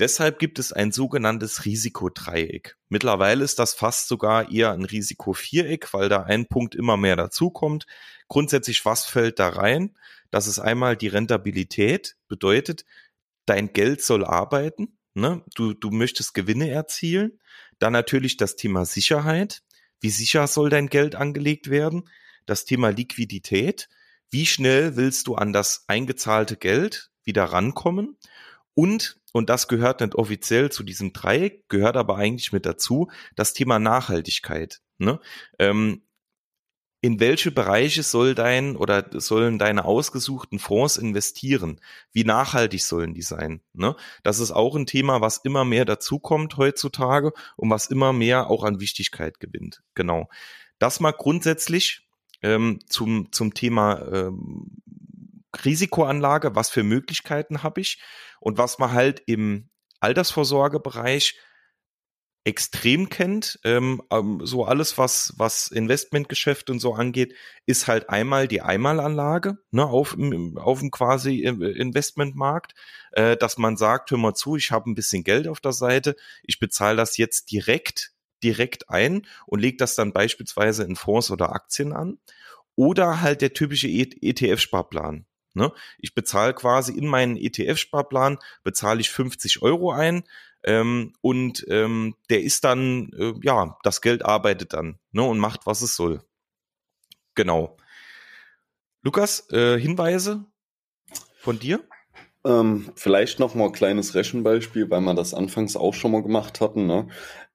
Deshalb 0.00 0.40
gibt 0.40 0.58
es 0.58 0.72
ein 0.72 0.90
sogenanntes 0.90 1.64
Risikodreieck. 1.64 2.76
Mittlerweile 2.88 3.44
ist 3.44 3.60
das 3.60 3.74
fast 3.74 4.08
sogar 4.08 4.50
eher 4.50 4.72
ein 4.72 4.84
Risikoviereck, 4.84 5.94
weil 5.94 6.08
da 6.08 6.24
ein 6.24 6.46
Punkt 6.46 6.74
immer 6.74 6.96
mehr 6.96 7.14
dazukommt. 7.14 7.86
Grundsätzlich, 8.26 8.84
was 8.84 9.04
fällt 9.04 9.38
da 9.38 9.50
rein? 9.50 9.96
Das 10.32 10.48
ist 10.48 10.58
einmal 10.58 10.96
die 10.96 11.06
Rentabilität, 11.06 12.16
bedeutet, 12.26 12.84
dein 13.46 13.72
Geld 13.72 14.02
soll 14.02 14.24
arbeiten, 14.24 14.98
ne? 15.14 15.44
du, 15.54 15.74
du 15.74 15.90
möchtest 15.90 16.34
Gewinne 16.34 16.70
erzielen. 16.70 17.38
Dann 17.78 17.92
natürlich 17.92 18.36
das 18.36 18.56
Thema 18.56 18.84
Sicherheit. 18.86 19.62
Wie 20.00 20.10
sicher 20.10 20.46
soll 20.48 20.70
dein 20.70 20.88
Geld 20.88 21.14
angelegt 21.14 21.70
werden? 21.70 22.08
Das 22.46 22.64
Thema 22.64 22.90
Liquidität. 22.90 23.88
Wie 24.30 24.46
schnell 24.46 24.96
willst 24.96 25.28
du 25.28 25.36
an 25.36 25.52
das 25.52 25.84
eingezahlte 25.86 26.56
Geld 26.56 27.10
wieder 27.22 27.44
rankommen? 27.44 28.16
Und 28.74 29.20
und 29.34 29.50
das 29.50 29.66
gehört 29.66 30.00
nicht 30.00 30.14
offiziell 30.14 30.70
zu 30.70 30.84
diesem 30.84 31.12
Dreieck, 31.12 31.68
gehört 31.68 31.96
aber 31.96 32.16
eigentlich 32.16 32.52
mit 32.52 32.64
dazu, 32.64 33.10
das 33.34 33.52
Thema 33.52 33.80
Nachhaltigkeit. 33.80 34.80
Ne? 34.98 35.18
Ähm, 35.58 36.02
in 37.00 37.18
welche 37.18 37.50
Bereiche 37.50 38.04
soll 38.04 38.36
dein 38.36 38.76
oder 38.76 39.04
sollen 39.20 39.58
deine 39.58 39.86
ausgesuchten 39.86 40.60
Fonds 40.60 40.96
investieren? 40.96 41.80
Wie 42.12 42.22
nachhaltig 42.22 42.84
sollen 42.84 43.12
die 43.12 43.22
sein? 43.22 43.60
Ne? 43.72 43.96
Das 44.22 44.38
ist 44.38 44.52
auch 44.52 44.76
ein 44.76 44.86
Thema, 44.86 45.20
was 45.20 45.38
immer 45.38 45.64
mehr 45.64 45.84
dazukommt 45.84 46.56
heutzutage 46.56 47.32
und 47.56 47.68
was 47.70 47.86
immer 47.86 48.12
mehr 48.12 48.48
auch 48.48 48.62
an 48.62 48.78
Wichtigkeit 48.78 49.40
gewinnt. 49.40 49.82
Genau. 49.94 50.28
Das 50.78 51.00
mal 51.00 51.10
grundsätzlich 51.10 52.06
ähm, 52.40 52.78
zum, 52.88 53.32
zum 53.32 53.52
Thema 53.52 54.00
ähm, 54.12 54.70
Risikoanlage, 55.64 56.54
was 56.54 56.70
für 56.70 56.82
Möglichkeiten 56.82 57.62
habe 57.62 57.80
ich 57.80 58.02
und 58.40 58.58
was 58.58 58.78
man 58.78 58.92
halt 58.92 59.22
im 59.26 59.70
Altersvorsorgebereich 60.00 61.38
extrem 62.44 63.08
kennt, 63.08 63.58
ähm, 63.64 64.02
ähm, 64.10 64.40
so 64.44 64.66
alles, 64.66 64.98
was, 64.98 65.32
was 65.38 65.68
Investmentgeschäft 65.68 66.68
und 66.68 66.78
so 66.78 66.94
angeht, 66.94 67.34
ist 67.64 67.88
halt 67.88 68.10
einmal 68.10 68.48
die 68.48 68.60
Einmalanlage 68.60 69.56
ne, 69.70 69.86
auf, 69.86 70.16
auf 70.56 70.80
dem 70.80 70.90
quasi 70.90 71.40
Investmentmarkt, 71.40 72.74
äh, 73.12 73.38
dass 73.38 73.56
man 73.56 73.78
sagt, 73.78 74.10
hör 74.10 74.18
mal 74.18 74.34
zu, 74.34 74.56
ich 74.56 74.70
habe 74.72 74.90
ein 74.90 74.94
bisschen 74.94 75.24
Geld 75.24 75.48
auf 75.48 75.60
der 75.60 75.72
Seite, 75.72 76.16
ich 76.42 76.58
bezahle 76.58 76.98
das 76.98 77.16
jetzt 77.16 77.50
direkt, 77.50 78.12
direkt 78.42 78.90
ein 78.90 79.26
und 79.46 79.60
lege 79.60 79.78
das 79.78 79.94
dann 79.94 80.12
beispielsweise 80.12 80.84
in 80.84 80.96
Fonds 80.96 81.30
oder 81.30 81.54
Aktien 81.54 81.94
an. 81.94 82.18
Oder 82.76 83.20
halt 83.20 83.40
der 83.40 83.52
typische 83.52 83.86
ETF-Sparplan. 83.86 85.26
Ne? 85.54 85.72
Ich 85.98 86.14
bezahle 86.14 86.54
quasi 86.54 86.92
in 86.92 87.06
meinen 87.06 87.36
ETF-Sparplan, 87.36 88.38
bezahle 88.62 89.00
ich 89.00 89.10
50 89.10 89.62
Euro 89.62 89.92
ein 89.92 90.24
ähm, 90.64 91.12
und 91.20 91.64
ähm, 91.68 92.16
der 92.30 92.42
ist 92.42 92.64
dann, 92.64 93.10
äh, 93.18 93.34
ja, 93.42 93.76
das 93.82 94.00
Geld 94.00 94.24
arbeitet 94.24 94.72
dann 94.72 94.98
ne, 95.12 95.22
und 95.22 95.38
macht, 95.38 95.66
was 95.66 95.82
es 95.82 95.94
soll. 95.94 96.22
Genau. 97.34 97.76
Lukas, 99.02 99.50
äh, 99.50 99.78
Hinweise 99.78 100.44
von 101.38 101.58
dir? 101.58 101.86
Ähm, 102.46 102.90
vielleicht 102.94 103.38
noch 103.38 103.54
mal 103.54 103.66
ein 103.66 103.72
kleines 103.72 104.14
Rechenbeispiel, 104.14 104.90
weil 104.90 105.00
wir 105.00 105.14
das 105.14 105.34
anfangs 105.34 105.76
auch 105.76 105.94
schon 105.94 106.12
mal 106.12 106.22
gemacht 106.22 106.60
hatten. 106.60 106.86
Ne? 106.86 107.08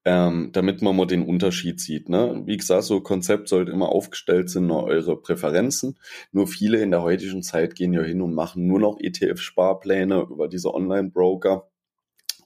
Ähm, 0.04 0.50
damit 0.52 0.82
man 0.82 0.96
mal 0.96 1.06
den 1.06 1.22
Unterschied 1.22 1.80
sieht. 1.80 2.08
Ne? 2.08 2.42
Wie 2.46 2.56
gesagt, 2.56 2.84
so 2.84 3.00
Konzept 3.00 3.48
sollte 3.48 3.72
immer 3.72 3.90
aufgestellt 3.90 4.48
sein 4.50 4.66
nach 4.66 4.82
eure 4.82 5.20
Präferenzen. 5.20 5.98
Nur 6.32 6.46
viele 6.46 6.80
in 6.80 6.90
der 6.90 7.02
heutigen 7.02 7.42
Zeit 7.42 7.74
gehen 7.74 7.92
ja 7.92 8.02
hin 8.02 8.22
und 8.22 8.34
machen 8.34 8.66
nur 8.66 8.80
noch 8.80 8.98
ETF-Sparpläne 8.98 10.26
über 10.30 10.48
diese 10.48 10.72
Online-Broker. 10.74 11.66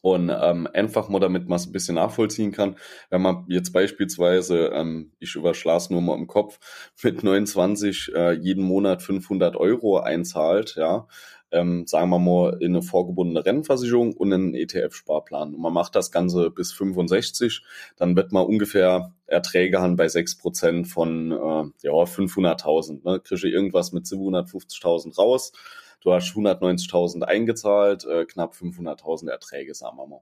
Und 0.01 0.31
ähm, 0.31 0.69
einfach 0.75 1.09
mal, 1.09 1.19
damit 1.19 1.49
man 1.49 1.57
es 1.57 1.67
ein 1.67 1.73
bisschen 1.73 1.95
nachvollziehen 1.95 2.53
kann, 2.53 2.77
wenn 3.09 3.23
man 3.23 3.47
jetzt 3.49 3.73
beispielsweise, 3.73 4.67
ähm, 4.75 5.13
ich 5.19 5.35
überschlage 5.35 5.87
nur 5.89 6.03
mal 6.03 6.19
im 6.19 6.27
Kopf, 6.27 6.59
mit 7.03 7.25
29 7.25 8.13
äh, 8.15 8.33
jeden 8.33 8.65
Monat 8.65 9.01
500 9.01 9.57
Euro 9.57 10.01
einzahlt, 10.01 10.75
ja, 10.77 11.07
ähm, 11.55 11.87
sagen 11.87 12.11
wir 12.11 12.19
mal, 12.19 12.57
in 12.61 12.73
eine 12.73 12.83
vorgebundene 12.83 13.47
Rentenversicherung 13.47 14.13
und 14.15 14.33
einen 14.33 14.55
ETF-Sparplan. 14.55 15.55
Und 15.55 15.61
man 15.61 15.73
macht 15.73 15.95
das 15.95 16.11
Ganze 16.11 16.51
bis 16.51 16.73
65, 16.73 17.63
dann 17.97 18.17
wird 18.17 18.33
man 18.33 18.45
ungefähr 18.45 19.15
Erträge 19.27 19.81
haben 19.81 19.97
bei 19.97 20.07
6% 20.07 20.87
von 20.87 21.33
äh, 21.33 21.87
ja, 21.87 21.93
500.000. 21.93 23.05
Ne? 23.05 23.21
Kriege 23.21 23.49
irgendwas 23.49 23.93
mit 23.93 24.05
750.000 24.05 25.17
raus. 25.17 25.53
Du 26.01 26.13
hast 26.13 26.35
190.000 26.37 27.23
eingezahlt, 27.23 28.05
äh, 28.05 28.27
knapp 28.27 28.55
500.000 28.55 29.31
Erträge, 29.31 29.75
sagen 29.75 29.97
wir 29.97 30.07
mal. 30.07 30.21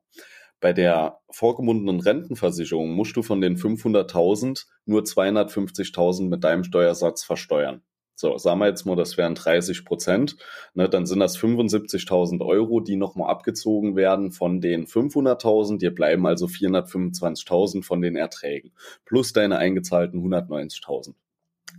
Bei 0.60 0.72
der 0.72 1.18
vorgebundenen 1.28 1.98
Rentenversicherung 1.98 2.92
musst 2.92 3.16
du 3.16 3.22
von 3.22 3.40
den 3.40 3.56
500.000 3.56 4.66
nur 4.84 5.02
250.000 5.02 6.28
mit 6.28 6.44
deinem 6.44 6.62
Steuersatz 6.62 7.24
versteuern. 7.24 7.82
So, 8.14 8.36
sagen 8.38 8.60
wir 8.60 8.68
jetzt 8.68 8.84
mal, 8.84 8.96
das 8.96 9.16
wären 9.16 9.34
30 9.34 9.84
Prozent, 9.84 10.36
ne, 10.74 10.88
dann 10.88 11.06
sind 11.06 11.20
das 11.20 11.38
75.000 11.38 12.44
Euro, 12.44 12.80
die 12.80 12.96
nochmal 12.96 13.30
abgezogen 13.30 13.96
werden 13.96 14.32
von 14.32 14.60
den 14.60 14.86
500.000. 14.86 15.78
Dir 15.78 15.94
bleiben 15.94 16.26
also 16.26 16.46
425.000 16.46 17.82
von 17.82 18.02
den 18.02 18.16
Erträgen 18.16 18.72
plus 19.04 19.32
deine 19.32 19.58
eingezahlten 19.58 20.22
190.000. 20.22 21.14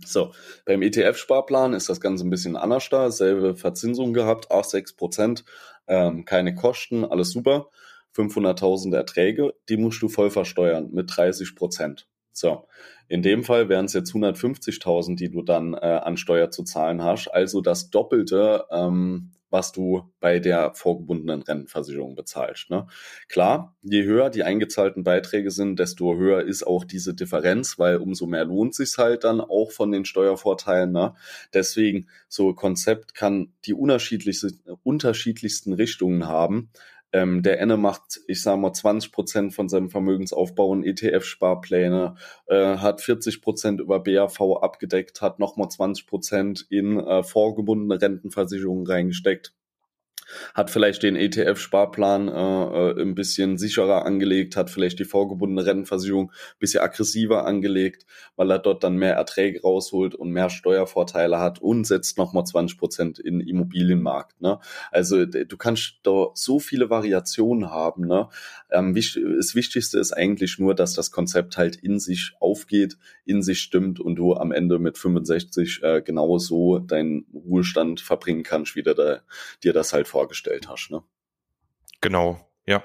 So, 0.04 0.32
beim 0.64 0.82
ETF-Sparplan 0.82 1.72
ist 1.72 1.88
das 1.88 2.00
Ganze 2.00 2.26
ein 2.26 2.30
bisschen 2.30 2.56
anders 2.56 2.88
da, 2.90 3.10
selbe 3.10 3.54
Verzinsung 3.54 4.12
gehabt, 4.12 4.50
auch 4.50 4.64
6 4.64 4.94
Prozent, 4.94 5.44
ähm, 5.86 6.24
keine 6.24 6.54
Kosten, 6.54 7.04
alles 7.04 7.30
super. 7.30 7.68
500.000 8.14 8.94
Erträge, 8.94 9.54
die 9.68 9.76
musst 9.76 10.00
du 10.02 10.08
voll 10.08 10.30
versteuern 10.30 10.90
mit 10.92 11.16
30 11.16 11.56
Prozent. 11.56 12.06
So, 12.34 12.66
in 13.08 13.22
dem 13.22 13.44
Fall 13.44 13.68
wären 13.68 13.86
es 13.86 13.92
jetzt 13.92 14.12
150.000, 14.12 15.16
die 15.16 15.30
du 15.30 15.42
dann 15.42 15.74
äh, 15.74 16.00
an 16.02 16.16
Steuer 16.16 16.50
zu 16.50 16.64
zahlen 16.64 17.02
hast, 17.02 17.28
also 17.28 17.60
das 17.60 17.90
Doppelte, 17.90 18.64
ähm, 18.70 19.30
was 19.54 19.70
du 19.70 20.10
bei 20.18 20.40
der 20.40 20.74
vorgebundenen 20.74 21.42
Rentenversicherung 21.42 22.16
bezahlst. 22.16 22.70
Ne? 22.70 22.88
Klar, 23.28 23.76
je 23.82 24.02
höher 24.02 24.28
die 24.28 24.42
eingezahlten 24.42 25.04
Beiträge 25.04 25.52
sind, 25.52 25.78
desto 25.78 26.16
höher 26.16 26.42
ist 26.42 26.66
auch 26.66 26.82
diese 26.82 27.14
Differenz, 27.14 27.78
weil 27.78 27.98
umso 27.98 28.26
mehr 28.26 28.44
lohnt 28.44 28.74
sich 28.74 28.98
halt 28.98 29.22
dann 29.22 29.40
auch 29.40 29.70
von 29.70 29.92
den 29.92 30.04
Steuervorteilen. 30.04 30.90
Ne? 30.90 31.14
Deswegen 31.52 32.08
so 32.28 32.52
Konzept 32.52 33.14
kann 33.14 33.52
die 33.64 33.74
unterschiedlichsten, 33.74 34.60
unterschiedlichsten 34.82 35.72
Richtungen 35.72 36.26
haben. 36.26 36.70
Ähm, 37.14 37.44
der 37.44 37.60
Enne 37.60 37.76
macht, 37.76 38.20
ich 38.26 38.42
sage 38.42 38.60
mal, 38.60 38.72
20 38.72 39.12
Prozent 39.12 39.54
von 39.54 39.68
seinem 39.68 39.88
Vermögensaufbau 39.88 40.74
in 40.74 40.82
ETF-Sparpläne, 40.82 42.16
äh, 42.48 42.76
hat 42.78 43.00
40 43.00 43.40
Prozent 43.40 43.80
über 43.80 44.00
BAV 44.00 44.40
abgedeckt, 44.60 45.22
hat 45.22 45.38
nochmal 45.38 45.70
20 45.70 46.08
Prozent 46.08 46.66
in 46.70 46.98
äh, 46.98 47.22
vorgebundene 47.22 48.02
Rentenversicherungen 48.02 48.84
reingesteckt 48.84 49.54
hat 50.54 50.70
vielleicht 50.70 51.02
den 51.02 51.16
ETF-Sparplan 51.16 52.28
äh, 52.28 52.32
äh, 52.32 53.02
ein 53.02 53.14
bisschen 53.14 53.58
sicherer 53.58 54.04
angelegt, 54.04 54.56
hat 54.56 54.70
vielleicht 54.70 54.98
die 54.98 55.04
vorgebundene 55.04 55.66
Rentenversicherung 55.66 56.30
ein 56.30 56.58
bisschen 56.58 56.80
aggressiver 56.80 57.46
angelegt, 57.46 58.06
weil 58.36 58.50
er 58.50 58.58
dort 58.58 58.84
dann 58.84 58.96
mehr 58.96 59.14
Erträge 59.14 59.62
rausholt 59.62 60.14
und 60.14 60.30
mehr 60.30 60.50
Steuervorteile 60.50 61.38
hat 61.38 61.60
und 61.60 61.86
setzt 61.86 62.18
nochmal 62.18 62.44
20 62.44 62.78
Prozent 62.78 63.18
in 63.18 63.40
Immobilienmarkt. 63.40 64.40
Ne? 64.40 64.58
Also 64.90 65.24
du 65.24 65.56
kannst 65.56 66.00
da 66.02 66.28
so 66.34 66.58
viele 66.58 66.90
Variationen 66.90 67.70
haben. 67.70 68.06
Ne? 68.06 68.28
Ähm, 68.70 68.94
das 68.94 69.54
Wichtigste 69.54 69.98
ist 69.98 70.12
eigentlich 70.12 70.58
nur, 70.58 70.74
dass 70.74 70.94
das 70.94 71.10
Konzept 71.10 71.56
halt 71.56 71.76
in 71.76 71.98
sich 71.98 72.32
aufgeht, 72.40 72.98
in 73.24 73.42
sich 73.42 73.60
stimmt 73.60 74.00
und 74.00 74.16
du 74.16 74.34
am 74.34 74.52
Ende 74.52 74.78
mit 74.78 74.98
65 74.98 75.82
äh, 75.82 76.02
genauso 76.02 76.78
deinen 76.78 77.26
Ruhestand 77.32 78.00
verbringen 78.00 78.42
kannst, 78.42 78.76
wie 78.76 78.82
du 78.82 78.94
da, 78.94 79.20
dir 79.62 79.72
das 79.72 79.92
halt 79.92 80.08
vorgestellt 80.14 80.68
hast. 80.68 80.92
Ne? 80.92 81.02
Genau, 82.00 82.48
ja. 82.66 82.84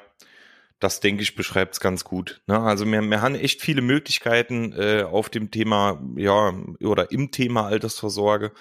Das 0.79 0.99
denke 0.99 1.21
ich 1.21 1.35
beschreibt 1.35 1.73
es 1.73 1.79
ganz 1.79 2.03
gut. 2.03 2.41
Ne? 2.47 2.59
Also 2.59 2.85
wir, 2.85 3.01
wir 3.01 3.21
haben 3.21 3.35
echt 3.35 3.61
viele 3.61 3.81
Möglichkeiten 3.81 4.73
äh, 4.73 5.03
auf 5.03 5.29
dem 5.29 5.51
Thema, 5.51 6.01
ja, 6.15 6.53
oder 6.81 7.11
im 7.11 7.29
Thema 7.29 7.67
Altersvorsorge. 7.67 8.51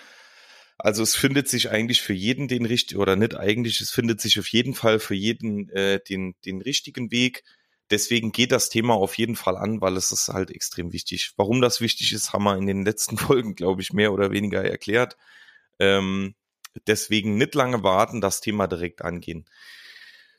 Also 0.76 1.02
es 1.02 1.16
findet 1.16 1.48
sich 1.48 1.70
eigentlich 1.70 2.02
für 2.02 2.12
jeden 2.12 2.46
den 2.46 2.66
richtigen, 2.66 3.00
oder 3.00 3.16
nicht 3.16 3.36
eigentlich, 3.36 3.80
es 3.80 3.90
findet 3.90 4.20
sich 4.20 4.38
auf 4.38 4.48
jeden 4.48 4.74
Fall 4.74 4.98
für 4.98 5.14
jeden 5.14 5.70
äh, 5.70 6.00
den, 6.00 6.34
den 6.44 6.60
richtigen 6.60 7.10
Weg. 7.10 7.44
Deswegen 7.90 8.32
geht 8.32 8.52
das 8.52 8.68
Thema 8.68 8.94
auf 8.94 9.16
jeden 9.16 9.36
Fall 9.36 9.56
an, 9.56 9.80
weil 9.80 9.96
es 9.96 10.12
ist 10.12 10.28
halt 10.28 10.50
extrem 10.50 10.92
wichtig. 10.92 11.32
Warum 11.36 11.62
das 11.62 11.80
wichtig 11.80 12.12
ist, 12.12 12.32
haben 12.32 12.44
wir 12.44 12.56
in 12.58 12.66
den 12.66 12.84
letzten 12.84 13.16
Folgen, 13.26 13.54
glaube 13.54 13.80
ich, 13.80 13.94
mehr 13.94 14.12
oder 14.12 14.30
weniger 14.30 14.62
erklärt. 14.62 15.16
Ähm, 15.78 16.34
Deswegen 16.86 17.36
nicht 17.36 17.54
lange 17.54 17.82
warten, 17.82 18.20
das 18.20 18.40
Thema 18.40 18.66
direkt 18.66 19.02
angehen. 19.02 19.46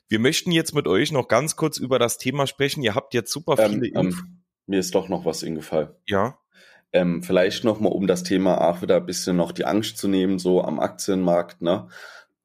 Wir 0.08 0.18
möchten 0.18 0.50
jetzt 0.50 0.74
mit 0.74 0.88
euch 0.88 1.12
noch 1.12 1.28
ganz 1.28 1.54
kurz 1.54 1.78
über 1.78 2.00
das 2.00 2.18
Thema 2.18 2.48
sprechen. 2.48 2.82
Ihr 2.82 2.96
habt 2.96 3.14
jetzt 3.14 3.30
super 3.30 3.56
ähm, 3.58 3.72
viele 3.72 3.86
ähm, 3.88 4.08
ähm, 4.08 4.40
Mir 4.66 4.80
ist 4.80 4.94
doch 4.94 5.08
noch 5.08 5.24
was 5.24 5.44
eingefallen. 5.44 5.90
Ja. 6.06 6.38
Ähm, 6.92 7.22
vielleicht 7.22 7.62
noch 7.62 7.78
mal, 7.78 7.90
um 7.90 8.08
das 8.08 8.24
Thema 8.24 8.60
auch 8.60 8.82
wieder 8.82 8.96
ein 8.96 9.06
bisschen 9.06 9.36
noch 9.36 9.52
die 9.52 9.64
Angst 9.64 9.98
zu 9.98 10.08
nehmen, 10.08 10.40
so 10.40 10.62
am 10.64 10.80
Aktienmarkt. 10.80 11.62
Ne? 11.62 11.88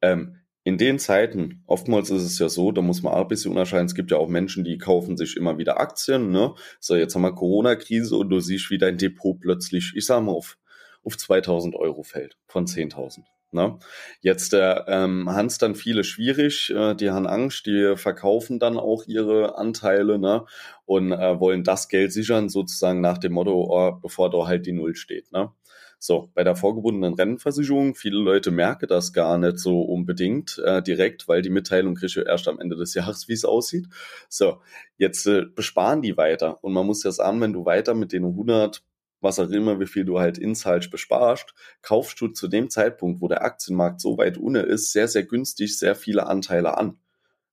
Ähm, 0.03 0.37
in 0.63 0.77
den 0.77 0.99
Zeiten, 0.99 1.63
oftmals 1.65 2.11
ist 2.11 2.23
es 2.23 2.37
ja 2.37 2.49
so, 2.49 2.71
da 2.71 2.81
muss 2.81 3.01
man 3.01 3.13
auch 3.13 3.21
ein 3.21 3.27
bisschen 3.27 3.51
unterscheiden, 3.51 3.87
es 3.87 3.95
gibt 3.95 4.11
ja 4.11 4.17
auch 4.17 4.27
Menschen, 4.27 4.63
die 4.63 4.77
kaufen 4.77 5.17
sich 5.17 5.35
immer 5.35 5.57
wieder 5.57 5.79
Aktien. 5.79 6.31
Ne? 6.31 6.53
So, 6.79 6.95
jetzt 6.95 7.15
haben 7.15 7.23
wir 7.23 7.33
Corona-Krise 7.33 8.15
und 8.15 8.29
du 8.29 8.39
siehst, 8.39 8.69
wie 8.69 8.77
dein 8.77 8.97
Depot 8.97 9.39
plötzlich, 9.39 9.93
ich 9.95 10.05
sag 10.05 10.23
mal, 10.23 10.33
auf, 10.33 10.57
auf 11.03 11.17
2000 11.17 11.75
Euro 11.75 12.03
fällt 12.03 12.37
von 12.47 12.67
10.000. 12.67 13.23
Ne? 13.55 13.79
Jetzt 14.21 14.53
äh, 14.53 14.81
ähm, 14.87 15.29
haben 15.31 15.47
es 15.47 15.57
dann 15.57 15.73
viele 15.73 16.03
schwierig, 16.03 16.71
äh, 16.75 16.93
die 16.93 17.09
haben 17.09 17.25
Angst, 17.25 17.65
die 17.65 17.95
verkaufen 17.95 18.59
dann 18.59 18.77
auch 18.77 19.05
ihre 19.07 19.57
Anteile 19.57 20.19
ne? 20.19 20.45
und 20.85 21.11
äh, 21.11 21.39
wollen 21.39 21.63
das 21.63 21.87
Geld 21.87 22.13
sichern, 22.13 22.49
sozusagen 22.49 23.01
nach 23.01 23.17
dem 23.17 23.33
Motto, 23.33 23.65
oh, 23.69 23.93
bevor 23.99 24.29
da 24.29 24.45
halt 24.45 24.67
die 24.67 24.73
Null 24.73 24.95
steht. 24.95 25.31
Ne? 25.31 25.51
So, 25.97 26.29
bei 26.35 26.43
der 26.43 26.55
vorgebundenen 26.55 27.15
Rentenversicherung, 27.15 27.95
viele 27.95 28.19
Leute 28.19 28.51
merken 28.51 28.87
das 28.87 29.13
gar 29.13 29.37
nicht 29.37 29.57
so 29.57 29.81
unbedingt 29.81 30.61
äh, 30.63 30.83
direkt, 30.83 31.27
weil 31.27 31.41
die 31.41 31.49
Mitteilung 31.49 31.95
kriege 31.95 32.07
ich 32.07 32.17
erst 32.17 32.47
am 32.47 32.59
Ende 32.59 32.75
des 32.75 32.93
Jahres, 32.93 33.27
wie 33.27 33.33
es 33.33 33.45
aussieht. 33.45 33.87
So, 34.29 34.61
jetzt 34.97 35.25
äh, 35.25 35.45
besparen 35.55 36.01
die 36.01 36.17
weiter. 36.17 36.63
Und 36.63 36.73
man 36.73 36.85
muss 36.85 37.03
ja 37.03 37.11
sagen, 37.11 37.41
wenn 37.41 37.53
du 37.53 37.65
weiter 37.65 37.95
mit 37.95 38.11
den 38.11 38.25
100 38.25 38.83
was 39.25 39.39
auch 39.39 39.49
immer, 39.49 39.81
wie 39.81 39.87
viel 39.87 40.05
du 40.05 40.19
halt 40.19 40.37
Insights 40.37 40.89
besparst, 40.89 41.53
kaufst 41.81 42.21
du 42.21 42.29
zu 42.29 42.47
dem 42.47 42.69
Zeitpunkt, 42.69 43.21
wo 43.21 43.27
der 43.27 43.43
Aktienmarkt 43.43 43.99
so 43.99 44.17
weit 44.17 44.37
ohne 44.37 44.61
ist, 44.61 44.93
sehr, 44.93 45.09
sehr 45.09 45.23
günstig 45.23 45.77
sehr 45.77 45.95
viele 45.95 46.27
Anteile 46.27 46.77
an, 46.77 46.97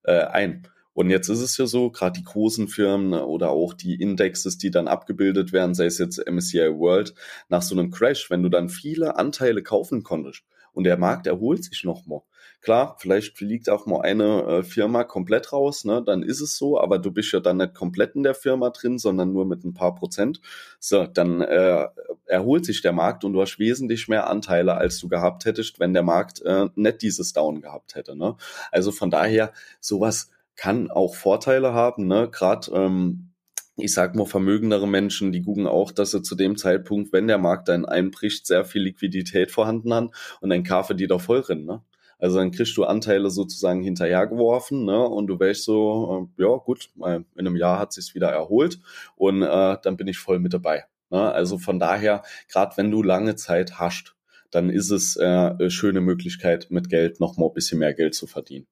äh, 0.05 0.23
ein. 0.27 0.69
Und 0.95 1.09
jetzt 1.09 1.29
ist 1.29 1.41
es 1.41 1.57
ja 1.57 1.67
so, 1.67 1.91
gerade 1.91 2.19
die 2.19 2.25
großen 2.25 2.69
Firmen 2.69 3.15
oder 3.15 3.51
auch 3.51 3.73
die 3.73 3.95
Indexes, 3.95 4.59
die 4.59 4.71
dann 4.71 4.89
abgebildet 4.89 5.53
werden, 5.53 5.75
sei 5.75 5.87
es 5.87 5.99
jetzt 5.99 6.19
MSCI 6.31 6.79
World, 6.79 7.15
nach 7.49 7.63
so 7.63 7.75
einem 7.75 7.91
Crash, 7.91 8.31
wenn 8.31 8.43
du 8.43 8.51
dann 8.51 8.69
viele 8.69 9.17
Anteile 9.17 9.63
kaufen 9.63 10.03
konntest 10.03 10.45
und 10.73 10.85
der 10.85 10.99
Markt 10.99 11.27
erholt 11.27 11.65
sich 11.65 11.85
nochmal, 11.85 12.21
Klar, 12.63 12.95
vielleicht 13.01 13.37
fliegt 13.37 13.69
auch 13.69 13.87
mal 13.87 14.03
eine 14.03 14.43
äh, 14.45 14.63
Firma 14.63 15.03
komplett 15.03 15.53
raus, 15.53 15.85
ne? 15.85 16.01
dann 16.01 16.23
ist 16.23 16.41
es 16.41 16.57
so, 16.57 16.81
aber 16.81 17.01
du 17.01 17.11
bist 17.11 17.33
ja 17.33 17.41
dann 17.41 17.57
nicht 17.57 17.75
komplett 17.75 18.15
in 18.15 18.23
der 18.23 18.37
Firma 18.37 18.71
drin, 18.71 18.99
sondern 18.99 19.33
nur 19.33 19.47
mit 19.47 19.65
ein 19.65 19.75
paar 19.75 19.97
Prozent. 19.97 20.41
So, 20.79 21.05
dann 21.07 21.41
äh, 21.41 21.89
erholt 22.27 22.65
sich 22.65 22.81
der 22.81 22.93
Markt 22.93 23.25
und 23.25 23.33
du 23.33 23.41
hast 23.43 23.59
wesentlich 23.59 24.07
mehr 24.07 24.31
Anteile, 24.31 24.77
als 24.77 25.01
du 25.01 25.09
gehabt 25.09 25.45
hättest, 25.45 25.81
wenn 25.81 25.93
der 25.93 26.05
Markt 26.05 26.41
äh, 26.43 26.69
nicht 26.77 27.03
dieses 27.03 27.33
Down 27.33 27.63
gehabt 27.63 27.97
hätte. 27.97 28.15
Ne? 28.17 28.37
Also 28.71 28.93
von 28.93 29.11
daher, 29.11 29.53
sowas 29.81 30.31
kann 30.55 30.89
auch 30.89 31.17
Vorteile 31.17 31.73
haben, 31.73 32.07
ne? 32.07 32.29
Gerade 32.31 32.71
ähm, 32.73 33.33
ich 33.77 33.93
sag 33.93 34.15
mal, 34.15 34.27
vermögendere 34.27 34.87
Menschen, 34.87 35.33
die 35.33 35.43
gucken 35.43 35.67
auch, 35.67 35.91
dass 35.93 36.11
sie 36.13 36.23
zu 36.23 36.35
dem 36.37 36.57
Zeitpunkt, 36.57 37.13
wenn 37.13 37.27
der 37.27 37.39
Markt 37.39 37.69
dann 37.69 37.87
einbricht, 37.87 38.47
sehr 38.47 38.65
viel 38.65 38.83
Liquidität 38.83 39.51
vorhanden 39.51 39.93
haben 39.95 40.11
und 40.41 40.51
dann 40.51 40.63
kaufen 40.63 40.97
die 40.97 41.07
da 41.07 41.19
voll 41.19 41.41
rein, 41.41 41.65
ne? 41.65 41.83
Also 42.23 42.39
dann 42.39 42.53
kriegst 42.53 42.77
du 42.77 42.85
Anteile 42.85 43.31
sozusagen 43.31 43.83
hinterhergeworfen 43.83 44.85
ne? 44.85 45.09
und 45.09 45.27
du 45.27 45.41
wärst 45.41 45.65
so, 45.65 46.29
äh, 46.39 46.43
ja 46.45 46.55
gut, 46.55 46.89
in 46.95 47.25
einem 47.37 47.57
Jahr 47.57 47.81
hat 47.81 47.93
sich's 47.93 48.15
wieder 48.15 48.31
erholt 48.31 48.79
und 49.17 49.43
äh, 49.43 49.77
dann 49.83 49.97
bin 49.97 50.07
ich 50.07 50.19
voll 50.19 50.39
mit 50.39 50.55
dabei. 50.55 50.85
Ne? 51.11 51.33
Also 51.33 51.59
von 51.59 51.81
daher, 51.81 52.23
gerade 52.49 52.77
wenn 52.77 52.93
du 52.93 53.03
lange 53.03 53.35
Zeit 53.35 53.81
hast, 53.81 54.15
dann 54.53 54.71
ist 54.71 54.91
es 54.93 55.17
äh, 55.17 55.25
eine 55.25 55.69
schöne 55.73 56.01
Möglichkeit, 56.01 56.69
mit 56.71 56.89
Geld 56.89 57.19
noch 57.19 57.39
mal 57.39 57.47
ein 57.47 57.55
bisschen 57.55 57.81
mehr 57.81 57.93
Geld 57.93 58.15
zu 58.15 58.29
verdienen. 58.29 58.69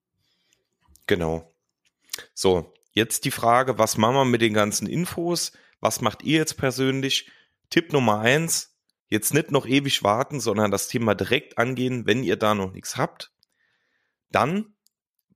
Genau. 1.08 1.50
So, 2.34 2.72
jetzt 2.92 3.24
die 3.24 3.32
Frage, 3.32 3.78
was 3.78 3.96
machen 3.96 4.14
wir 4.14 4.24
mit 4.26 4.42
den 4.42 4.54
ganzen 4.54 4.86
Infos? 4.86 5.50
Was 5.80 6.00
macht 6.00 6.22
ihr 6.22 6.38
jetzt 6.38 6.56
persönlich? 6.56 7.28
Tipp 7.68 7.92
Nummer 7.92 8.20
eins, 8.20 8.76
jetzt 9.08 9.34
nicht 9.34 9.50
noch 9.50 9.66
ewig 9.66 10.04
warten, 10.04 10.38
sondern 10.38 10.70
das 10.70 10.86
Thema 10.86 11.16
direkt 11.16 11.58
angehen, 11.58 12.06
wenn 12.06 12.22
ihr 12.22 12.36
da 12.36 12.54
noch 12.54 12.72
nichts 12.72 12.96
habt. 12.96 13.32
Dann, 14.30 14.74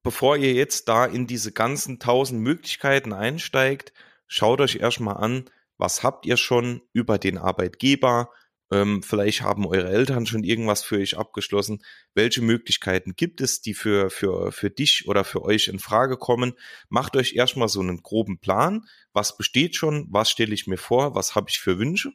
bevor 0.03 0.37
ihr 0.37 0.53
jetzt 0.53 0.89
da 0.89 1.05
in 1.07 1.27
diese 1.27 1.53
ganzen 1.53 1.99
tausend 1.99 2.41
Möglichkeiten 2.41 3.13
einsteigt, 3.13 3.93
schaut 4.27 4.61
euch 4.61 4.77
erstmal 4.77 5.17
an, 5.17 5.51
was 5.79 6.03
habt 6.03 6.27
ihr 6.27 6.37
schon 6.37 6.83
über 6.93 7.19
den 7.19 7.39
Arbeitgeber, 7.39 8.31
Ähm, 8.71 9.03
vielleicht 9.03 9.43
haben 9.43 9.67
eure 9.67 9.89
Eltern 9.91 10.27
schon 10.27 10.43
irgendwas 10.43 10.83
für 10.83 10.97
euch 10.97 11.17
abgeschlossen. 11.17 11.83
Welche 12.15 12.43
Möglichkeiten 12.43 13.15
gibt 13.15 13.41
es, 13.41 13.61
die 13.61 13.75
für, 13.75 14.11
für, 14.11 14.53
für 14.53 14.71
dich 14.71 15.07
oder 15.07 15.25
für 15.25 15.43
euch 15.43 15.69
in 15.69 15.79
Frage 15.79 16.17
kommen? 16.17 16.55
Macht 16.89 17.17
euch 17.17 17.35
erstmal 17.35 17.69
so 17.69 17.81
einen 17.81 18.03
groben 18.03 18.39
Plan. 18.39 18.87
Was 19.13 19.37
besteht 19.37 19.77
schon? 19.77 20.07
Was 20.11 20.31
stelle 20.31 20.55
ich 20.55 20.67
mir 20.67 20.79
vor? 20.79 21.15
Was 21.15 21.35
habe 21.35 21.51
ich 21.51 21.61
für 21.61 21.79
Wünsche? 21.79 22.13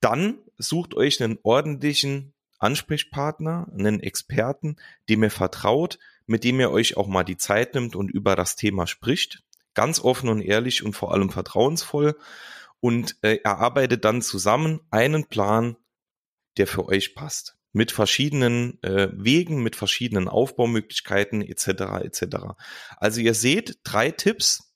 Dann 0.00 0.38
sucht 0.58 0.94
euch 0.94 1.22
einen 1.22 1.38
ordentlichen 1.42 2.33
Ansprechpartner, 2.64 3.68
einen 3.72 4.00
Experten, 4.00 4.76
dem 5.08 5.22
ihr 5.22 5.30
vertraut, 5.30 5.98
mit 6.26 6.44
dem 6.44 6.58
ihr 6.58 6.70
euch 6.70 6.96
auch 6.96 7.06
mal 7.06 7.24
die 7.24 7.36
Zeit 7.36 7.74
nimmt 7.74 7.94
und 7.94 8.10
über 8.10 8.34
das 8.34 8.56
Thema 8.56 8.86
spricht. 8.86 9.42
Ganz 9.74 10.00
offen 10.00 10.28
und 10.28 10.40
ehrlich 10.40 10.82
und 10.82 10.94
vor 10.94 11.12
allem 11.12 11.30
vertrauensvoll. 11.30 12.16
Und 12.80 13.16
äh, 13.22 13.36
erarbeitet 13.44 14.04
dann 14.04 14.22
zusammen 14.22 14.80
einen 14.90 15.26
Plan, 15.26 15.76
der 16.56 16.66
für 16.66 16.86
euch 16.86 17.14
passt. 17.14 17.56
Mit 17.72 17.92
verschiedenen 17.92 18.82
äh, 18.82 19.08
Wegen, 19.12 19.62
mit 19.62 19.74
verschiedenen 19.74 20.28
Aufbaumöglichkeiten 20.28 21.42
etc. 21.42 21.66
etc. 22.02 22.36
Also 22.96 23.20
ihr 23.20 23.34
seht 23.34 23.78
drei 23.84 24.10
Tipps, 24.10 24.73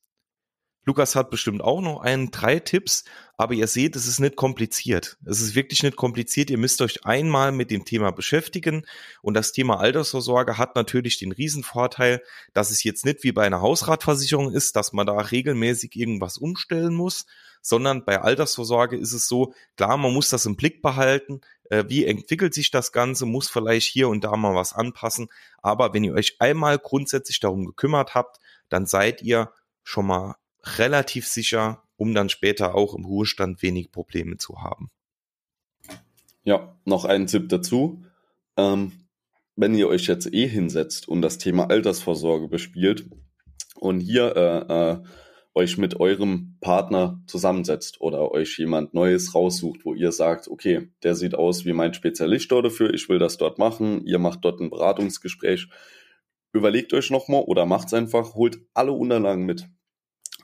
Lukas 0.88 1.14
hat 1.14 1.28
bestimmt 1.28 1.60
auch 1.60 1.82
noch 1.82 2.00
einen, 2.00 2.30
drei 2.30 2.60
Tipps, 2.60 3.04
aber 3.36 3.52
ihr 3.52 3.66
seht, 3.66 3.94
es 3.94 4.06
ist 4.06 4.20
nicht 4.20 4.36
kompliziert. 4.36 5.18
Es 5.26 5.42
ist 5.42 5.54
wirklich 5.54 5.82
nicht 5.82 5.96
kompliziert. 5.96 6.48
Ihr 6.48 6.56
müsst 6.56 6.80
euch 6.80 7.04
einmal 7.04 7.52
mit 7.52 7.70
dem 7.70 7.84
Thema 7.84 8.10
beschäftigen 8.10 8.86
und 9.20 9.34
das 9.34 9.52
Thema 9.52 9.80
Altersvorsorge 9.80 10.56
hat 10.56 10.76
natürlich 10.76 11.18
den 11.18 11.32
Riesenvorteil, 11.32 12.22
dass 12.54 12.70
es 12.70 12.82
jetzt 12.84 13.04
nicht 13.04 13.22
wie 13.22 13.32
bei 13.32 13.44
einer 13.44 13.60
Hausratversicherung 13.60 14.50
ist, 14.50 14.76
dass 14.76 14.94
man 14.94 15.06
da 15.06 15.18
regelmäßig 15.18 15.94
irgendwas 15.94 16.38
umstellen 16.38 16.94
muss, 16.94 17.26
sondern 17.60 18.06
bei 18.06 18.22
Altersvorsorge 18.22 18.96
ist 18.96 19.12
es 19.12 19.28
so, 19.28 19.52
klar, 19.76 19.98
man 19.98 20.14
muss 20.14 20.30
das 20.30 20.46
im 20.46 20.56
Blick 20.56 20.80
behalten, 20.80 21.42
äh, 21.68 21.84
wie 21.88 22.06
entwickelt 22.06 22.54
sich 22.54 22.70
das 22.70 22.92
Ganze, 22.92 23.26
muss 23.26 23.50
vielleicht 23.50 23.92
hier 23.92 24.08
und 24.08 24.24
da 24.24 24.34
mal 24.38 24.54
was 24.54 24.72
anpassen, 24.72 25.28
aber 25.58 25.92
wenn 25.92 26.04
ihr 26.04 26.14
euch 26.14 26.36
einmal 26.40 26.78
grundsätzlich 26.78 27.40
darum 27.40 27.66
gekümmert 27.66 28.14
habt, 28.14 28.38
dann 28.70 28.86
seid 28.86 29.20
ihr 29.20 29.52
schon 29.84 30.06
mal 30.06 30.36
relativ 30.76 31.26
sicher, 31.26 31.82
um 31.96 32.14
dann 32.14 32.28
später 32.28 32.74
auch 32.74 32.94
im 32.94 33.04
Ruhestand 33.04 33.62
wenig 33.62 33.90
Probleme 33.90 34.36
zu 34.36 34.62
haben. 34.62 34.90
Ja, 36.44 36.76
noch 36.84 37.04
ein 37.04 37.26
Tipp 37.26 37.48
dazu. 37.48 38.04
Ähm, 38.56 38.92
wenn 39.56 39.74
ihr 39.74 39.88
euch 39.88 40.06
jetzt 40.06 40.32
eh 40.32 40.46
hinsetzt 40.46 41.08
und 41.08 41.20
das 41.20 41.38
Thema 41.38 41.68
Altersvorsorge 41.68 42.48
bespielt 42.48 43.10
und 43.74 44.00
hier 44.00 44.36
äh, 44.36 44.92
äh, 44.92 45.02
euch 45.54 45.76
mit 45.78 45.98
eurem 45.98 46.56
Partner 46.60 47.20
zusammensetzt 47.26 48.00
oder 48.00 48.30
euch 48.30 48.56
jemand 48.58 48.94
Neues 48.94 49.34
raussucht, 49.34 49.84
wo 49.84 49.94
ihr 49.94 50.12
sagt, 50.12 50.48
okay, 50.48 50.92
der 51.02 51.16
sieht 51.16 51.34
aus 51.34 51.64
wie 51.64 51.72
mein 51.72 51.94
Spezialist 51.94 52.50
dafür, 52.52 52.94
ich 52.94 53.08
will 53.08 53.18
das 53.18 53.36
dort 53.36 53.58
machen, 53.58 54.06
ihr 54.06 54.20
macht 54.20 54.44
dort 54.44 54.60
ein 54.60 54.70
Beratungsgespräch, 54.70 55.68
überlegt 56.52 56.92
euch 56.92 57.10
nochmal 57.10 57.42
oder 57.42 57.66
macht's 57.66 57.92
einfach, 57.92 58.34
holt 58.34 58.60
alle 58.74 58.92
Unterlagen 58.92 59.44
mit 59.44 59.68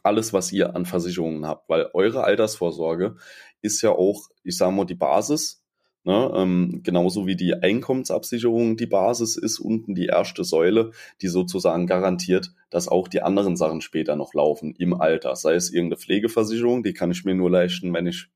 alles, 0.04 0.32
was 0.32 0.52
ihr 0.52 0.76
an 0.76 0.86
Versicherungen 0.86 1.46
habt, 1.46 1.68
weil 1.68 1.90
eure 1.94 2.24
Altersvorsorge 2.24 3.16
ist 3.62 3.82
ja 3.82 3.90
auch, 3.90 4.28
ich 4.44 4.56
sage 4.56 4.72
mal, 4.72 4.84
die 4.84 4.94
Basis. 4.94 5.60
Ne, 6.06 6.30
ähm, 6.36 6.82
genauso 6.82 7.26
wie 7.26 7.34
die 7.34 7.54
Einkommensabsicherung 7.54 8.76
die 8.76 8.86
Basis 8.86 9.36
ist, 9.36 9.58
unten 9.58 9.94
die 9.94 10.04
erste 10.04 10.44
Säule, 10.44 10.90
die 11.22 11.28
sozusagen 11.28 11.86
garantiert, 11.86 12.52
dass 12.68 12.88
auch 12.88 13.08
die 13.08 13.22
anderen 13.22 13.56
Sachen 13.56 13.80
später 13.80 14.14
noch 14.14 14.34
laufen 14.34 14.74
im 14.78 14.92
Alter. 14.92 15.34
Sei 15.34 15.54
es 15.54 15.72
irgendeine 15.72 15.98
Pflegeversicherung, 15.98 16.82
die 16.82 16.92
kann 16.92 17.10
ich 17.10 17.24
mir 17.24 17.34
nur 17.34 17.50
leisten, 17.50 17.94
wenn 17.94 18.06
ich 18.06 18.28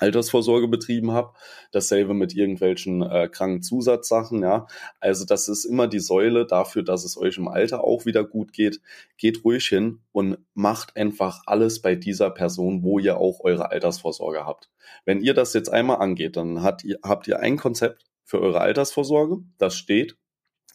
Altersvorsorge 0.00 0.68
betrieben 0.68 1.12
habe. 1.12 1.32
Dasselbe 1.72 2.14
mit 2.14 2.34
irgendwelchen 2.34 3.02
äh, 3.02 3.28
Krankenzusatzsachen, 3.28 4.42
ja. 4.42 4.66
Also 5.00 5.24
das 5.24 5.48
ist 5.48 5.64
immer 5.64 5.86
die 5.88 6.00
Säule 6.00 6.46
dafür, 6.46 6.82
dass 6.82 7.04
es 7.04 7.16
euch 7.16 7.36
im 7.38 7.48
Alter 7.48 7.84
auch 7.84 8.06
wieder 8.06 8.24
gut 8.24 8.52
geht. 8.52 8.80
Geht 9.16 9.44
ruhig 9.44 9.66
hin 9.66 10.00
und 10.12 10.38
macht 10.54 10.96
einfach 10.96 11.42
alles 11.46 11.82
bei 11.82 11.94
dieser 11.94 12.30
Person, 12.30 12.82
wo 12.82 12.98
ihr 12.98 13.18
auch 13.18 13.40
eure 13.40 13.70
Altersvorsorge 13.70 14.44
habt. 14.44 14.70
Wenn 15.04 15.20
ihr 15.20 15.34
das 15.34 15.52
jetzt 15.52 15.72
einmal 15.72 15.98
angeht, 15.98 16.36
dann 16.36 16.56
ihr, 16.84 16.98
habt 17.02 17.28
ihr 17.28 17.40
ein 17.40 17.56
Konzept 17.56 18.04
für 18.24 18.40
eure 18.40 18.60
Altersvorsorge, 18.60 19.38
das 19.58 19.76
steht. 19.76 20.16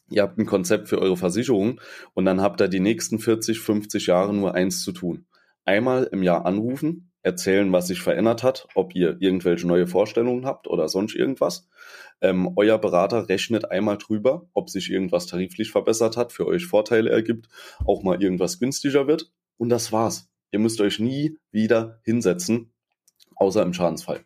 Ihr 0.10 0.22
habt 0.22 0.38
ein 0.38 0.46
Konzept 0.46 0.88
für 0.88 1.00
eure 1.00 1.18
Versicherung 1.18 1.82
und 2.14 2.26
dann 2.26 2.42
habt 2.42 2.62
ihr 2.62 2.68
die 2.68 2.80
nächsten 2.80 3.18
40, 3.18 3.60
50 3.60 4.08
Jahre 4.08 4.34
nur 4.34 4.54
eins 4.54 4.84
zu 4.84 4.92
tun. 4.92 5.26
Einmal 5.64 6.04
im 6.12 6.22
Jahr 6.22 6.46
anrufen, 6.46 7.12
erzählen, 7.26 7.72
was 7.72 7.88
sich 7.88 8.02
verändert 8.02 8.44
hat, 8.44 8.68
ob 8.76 8.94
ihr 8.94 9.18
irgendwelche 9.20 9.66
neue 9.66 9.88
Vorstellungen 9.88 10.46
habt 10.46 10.68
oder 10.68 10.88
sonst 10.88 11.16
irgendwas. 11.16 11.68
Ähm, 12.22 12.54
euer 12.56 12.78
Berater 12.78 13.28
rechnet 13.28 13.72
einmal 13.72 13.98
drüber, 13.98 14.48
ob 14.54 14.70
sich 14.70 14.92
irgendwas 14.92 15.26
tariflich 15.26 15.72
verbessert 15.72 16.18
hat, 16.18 16.32
für 16.32 16.46
euch 16.46 16.68
Vorteile 16.68 17.10
ergibt, 17.10 17.48
auch 17.86 18.04
mal 18.04 18.22
irgendwas 18.22 18.60
günstiger 18.60 19.08
wird. 19.08 19.32
Und 19.58 19.70
das 19.70 19.92
war's. 19.92 20.30
Ihr 20.52 20.60
müsst 20.60 20.80
euch 20.82 21.00
nie 21.00 21.40
wieder 21.52 22.00
hinsetzen, 22.04 22.72
außer 23.36 23.64
im 23.64 23.74
Schadensfall. 23.74 24.24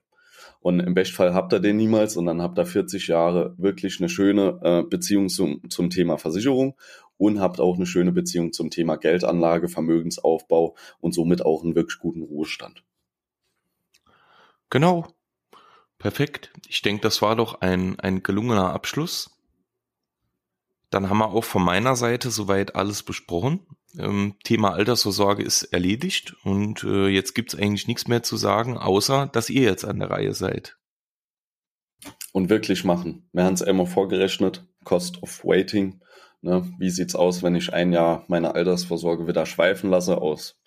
Und 0.60 0.82
im 0.82 0.94
Bestfall 0.94 1.34
habt 1.34 1.54
ihr 1.54 1.62
den 1.62 1.78
niemals 1.78 2.18
und 2.18 2.26
dann 2.26 2.42
habt 2.42 2.60
ihr 2.60 2.66
40 2.66 3.08
Jahre 3.08 3.56
wirklich 3.58 4.00
eine 4.00 4.10
schöne 4.10 4.60
äh, 4.62 4.84
Beziehung 4.84 5.30
zum, 5.30 5.62
zum 5.70 5.90
Thema 5.90 6.18
Versicherung 6.18 6.76
und 7.18 7.40
habt 7.40 7.62
auch 7.62 7.76
eine 7.76 7.86
schöne 7.86 8.12
Beziehung 8.12 8.52
zum 8.52 8.70
Thema 8.70 8.98
Geldanlage, 8.98 9.70
Vermögensaufbau 9.70 10.76
und 11.00 11.14
somit 11.14 11.46
auch 11.46 11.64
einen 11.64 11.76
wirklich 11.76 12.00
guten 12.00 12.24
Ruhestand. 12.24 12.84
Genau. 14.70 15.08
Perfekt. 15.98 16.52
Ich 16.68 16.82
denke, 16.82 17.02
das 17.02 17.22
war 17.22 17.36
doch 17.36 17.62
ein, 17.62 18.00
ein 18.00 18.24
gelungener 18.24 18.74
Abschluss. 18.74 19.32
Dann 20.90 21.10
haben 21.10 21.20
wir 21.20 21.30
auch 21.30 21.44
von 21.44 21.64
meiner 21.64 21.96
Seite 21.96 22.32
soweit 22.32 22.76
alles 22.76 23.04
besprochen. 23.04 23.68
Ähm, 23.98 24.36
Thema 24.44 24.74
Altersvorsorge 24.74 25.44
ist 25.44 25.64
erledigt 25.64 26.36
und 26.44 26.84
äh, 26.84 27.08
jetzt 27.08 27.34
gibt's 27.34 27.56
eigentlich 27.56 27.88
nichts 27.88 28.08
mehr 28.08 28.24
zu 28.24 28.38
sagen, 28.38 28.78
außer 28.78 29.28
dass 29.28 29.50
ihr 29.50 29.64
jetzt 29.64 29.86
an 29.86 30.00
der 30.00 30.10
Reihe 30.10 30.34
seid. 30.34 30.78
Und 32.32 32.50
wirklich 32.50 32.84
machen. 32.86 33.28
Wir 33.34 33.44
haben 33.44 33.56
es 33.56 33.64
einmal 33.64 33.88
vorgerechnet, 33.88 34.66
Cost 34.84 35.22
of 35.22 35.44
Waiting. 35.44 36.02
Ne? 36.42 36.72
Wie 36.80 36.90
sieht's 36.90 37.16
aus, 37.16 37.44
wenn 37.44 37.56
ich 37.56 37.74
ein 37.74 37.92
Jahr 37.92 38.24
meine 38.28 38.56
Altersvorsorge 38.56 39.28
wieder 39.28 39.46
schweifen 39.46 39.90
lasse, 39.90 40.20
aus 40.20 40.60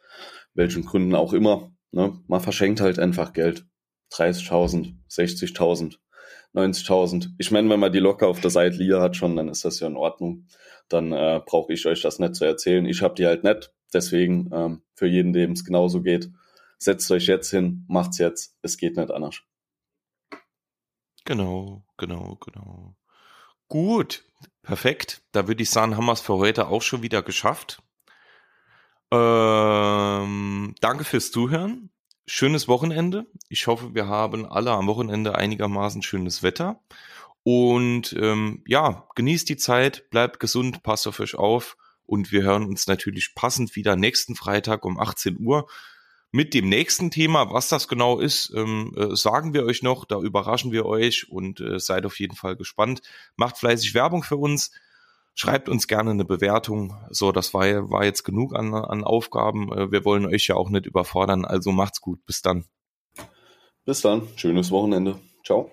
welchen 0.55 0.85
Gründen 0.85 1.15
auch 1.15 1.33
immer. 1.33 1.73
Ne? 1.93 2.21
Man 2.27 2.41
verschenkt 2.41 2.81
halt 2.81 2.99
einfach 2.99 3.33
Geld. 3.33 3.67
30.000, 4.13 4.95
60.000, 5.09 5.97
90.000. 6.55 7.31
Ich 7.39 7.51
meine, 7.51 7.69
wenn 7.71 7.81
man 7.81 7.93
die 7.93 7.99
locker 7.99 8.29
auf 8.29 8.41
der 8.41 8.51
Seite 8.51 8.77
liegen 8.77 9.01
hat 9.01 9.17
schon, 9.17 9.37
dann 9.37 9.49
ist 9.49 9.65
das 9.65 9.81
ja 9.81 9.87
in 9.87 9.97
Ordnung. 9.97 10.47
Dann 10.89 11.13
äh, 11.13 11.41
brauche 11.45 11.73
ich 11.73 11.87
euch 11.87 12.03
das 12.03 12.19
nicht 12.19 12.35
zu 12.35 12.45
erzählen. 12.45 12.85
Ich 12.87 13.03
habe 13.03 13.15
die 13.15 13.27
halt 13.27 13.45
nicht. 13.45 13.73
Deswegen 13.93 14.51
ähm, 14.53 14.83
für 14.95 15.07
jeden, 15.07 15.33
dem 15.33 15.53
es 15.53 15.65
genauso 15.65 16.03
geht, 16.03 16.31
setzt 16.79 17.11
euch 17.11 17.27
jetzt 17.27 17.51
hin, 17.51 17.85
macht's 17.89 18.19
jetzt. 18.19 18.57
Es 18.63 18.77
geht 18.77 18.97
nicht 18.97 19.11
anders. 19.11 19.41
Genau, 21.25 21.85
genau, 21.97 22.37
genau. 22.45 22.97
Gut, 23.69 24.25
perfekt. 24.63 25.23
Da 25.33 25.49
würde 25.49 25.63
ich 25.63 25.71
sagen, 25.71 25.97
haben 25.97 26.07
wir 26.07 26.13
es 26.13 26.21
für 26.21 26.37
heute 26.37 26.69
auch 26.69 26.83
schon 26.83 27.03
wieder 27.03 27.23
geschafft. 27.23 27.83
Ähm, 29.11 30.75
danke 30.81 31.05
fürs 31.05 31.31
Zuhören 31.31 31.91
schönes 32.27 32.69
Wochenende. 32.69 33.27
Ich 33.49 33.67
hoffe, 33.67 33.95
wir 33.95 34.07
haben 34.07 34.47
alle 34.47 34.71
am 34.73 34.87
Wochenende 34.87 35.35
einigermaßen 35.35 36.03
schönes 36.03 36.43
Wetter. 36.43 36.81
Und 37.45 38.15
ähm, 38.19 38.63
ja, 38.67 39.09
genießt 39.15 39.49
die 39.49 39.57
Zeit, 39.57 40.09
bleibt 40.11 40.39
gesund, 40.39 40.83
passt 40.83 41.09
auf 41.09 41.19
euch 41.21 41.35
auf 41.35 41.77
und 42.07 42.31
wir 42.31 42.43
hören 42.43 42.65
uns 42.65 42.87
natürlich 42.87 43.35
passend 43.35 43.75
wieder 43.75 43.97
nächsten 43.97 44.37
Freitag 44.37 44.85
um 44.85 44.99
18 44.99 45.39
Uhr 45.41 45.69
mit 46.31 46.55
dem 46.55 46.69
nächsten 46.69 47.11
Thema. 47.11 47.53
Was 47.53 47.69
das 47.69 47.89
genau 47.89 48.21
ist, 48.21 48.53
ähm, 48.55 48.95
äh, 48.97 49.17
sagen 49.17 49.55
wir 49.55 49.65
euch 49.65 49.83
noch, 49.83 50.05
da 50.05 50.19
überraschen 50.21 50.73
wir 50.73 50.87
euch 50.87 51.29
und 51.31 51.61
äh, 51.61 51.79
seid 51.79 52.07
auf 52.07 52.21
jeden 52.21 52.37
Fall 52.37 52.57
gespannt. 52.57 53.03
Macht 53.37 53.59
fleißig 53.59 53.95
Werbung 53.95 54.23
für 54.23 54.37
uns. 54.37 54.71
Schreibt 55.35 55.69
uns 55.69 55.89
gerne 55.89 56.11
eine 56.11 56.25
Bewertung. 56.25 56.95
So, 57.11 57.33
das 57.33 57.55
war, 57.55 57.91
war 57.91 58.05
jetzt 58.05 58.23
genug 58.23 58.55
an, 58.55 58.75
an 58.75 59.05
Aufgaben. 59.05 59.73
Äh, 59.73 59.91
wir 59.91 60.05
wollen 60.05 60.27
euch 60.27 60.47
ja 60.49 60.57
auch 60.57 60.69
nicht 60.69 60.87
überfordern. 60.87 61.45
Also 61.45 61.73
macht's 61.73 62.01
gut. 62.01 62.25
Bis 62.27 62.43
dann. 62.43 62.67
Bis 63.85 64.03
dann. 64.03 64.29
Schönes 64.37 64.71
Wochenende. 64.71 65.19
Ciao. 65.45 65.71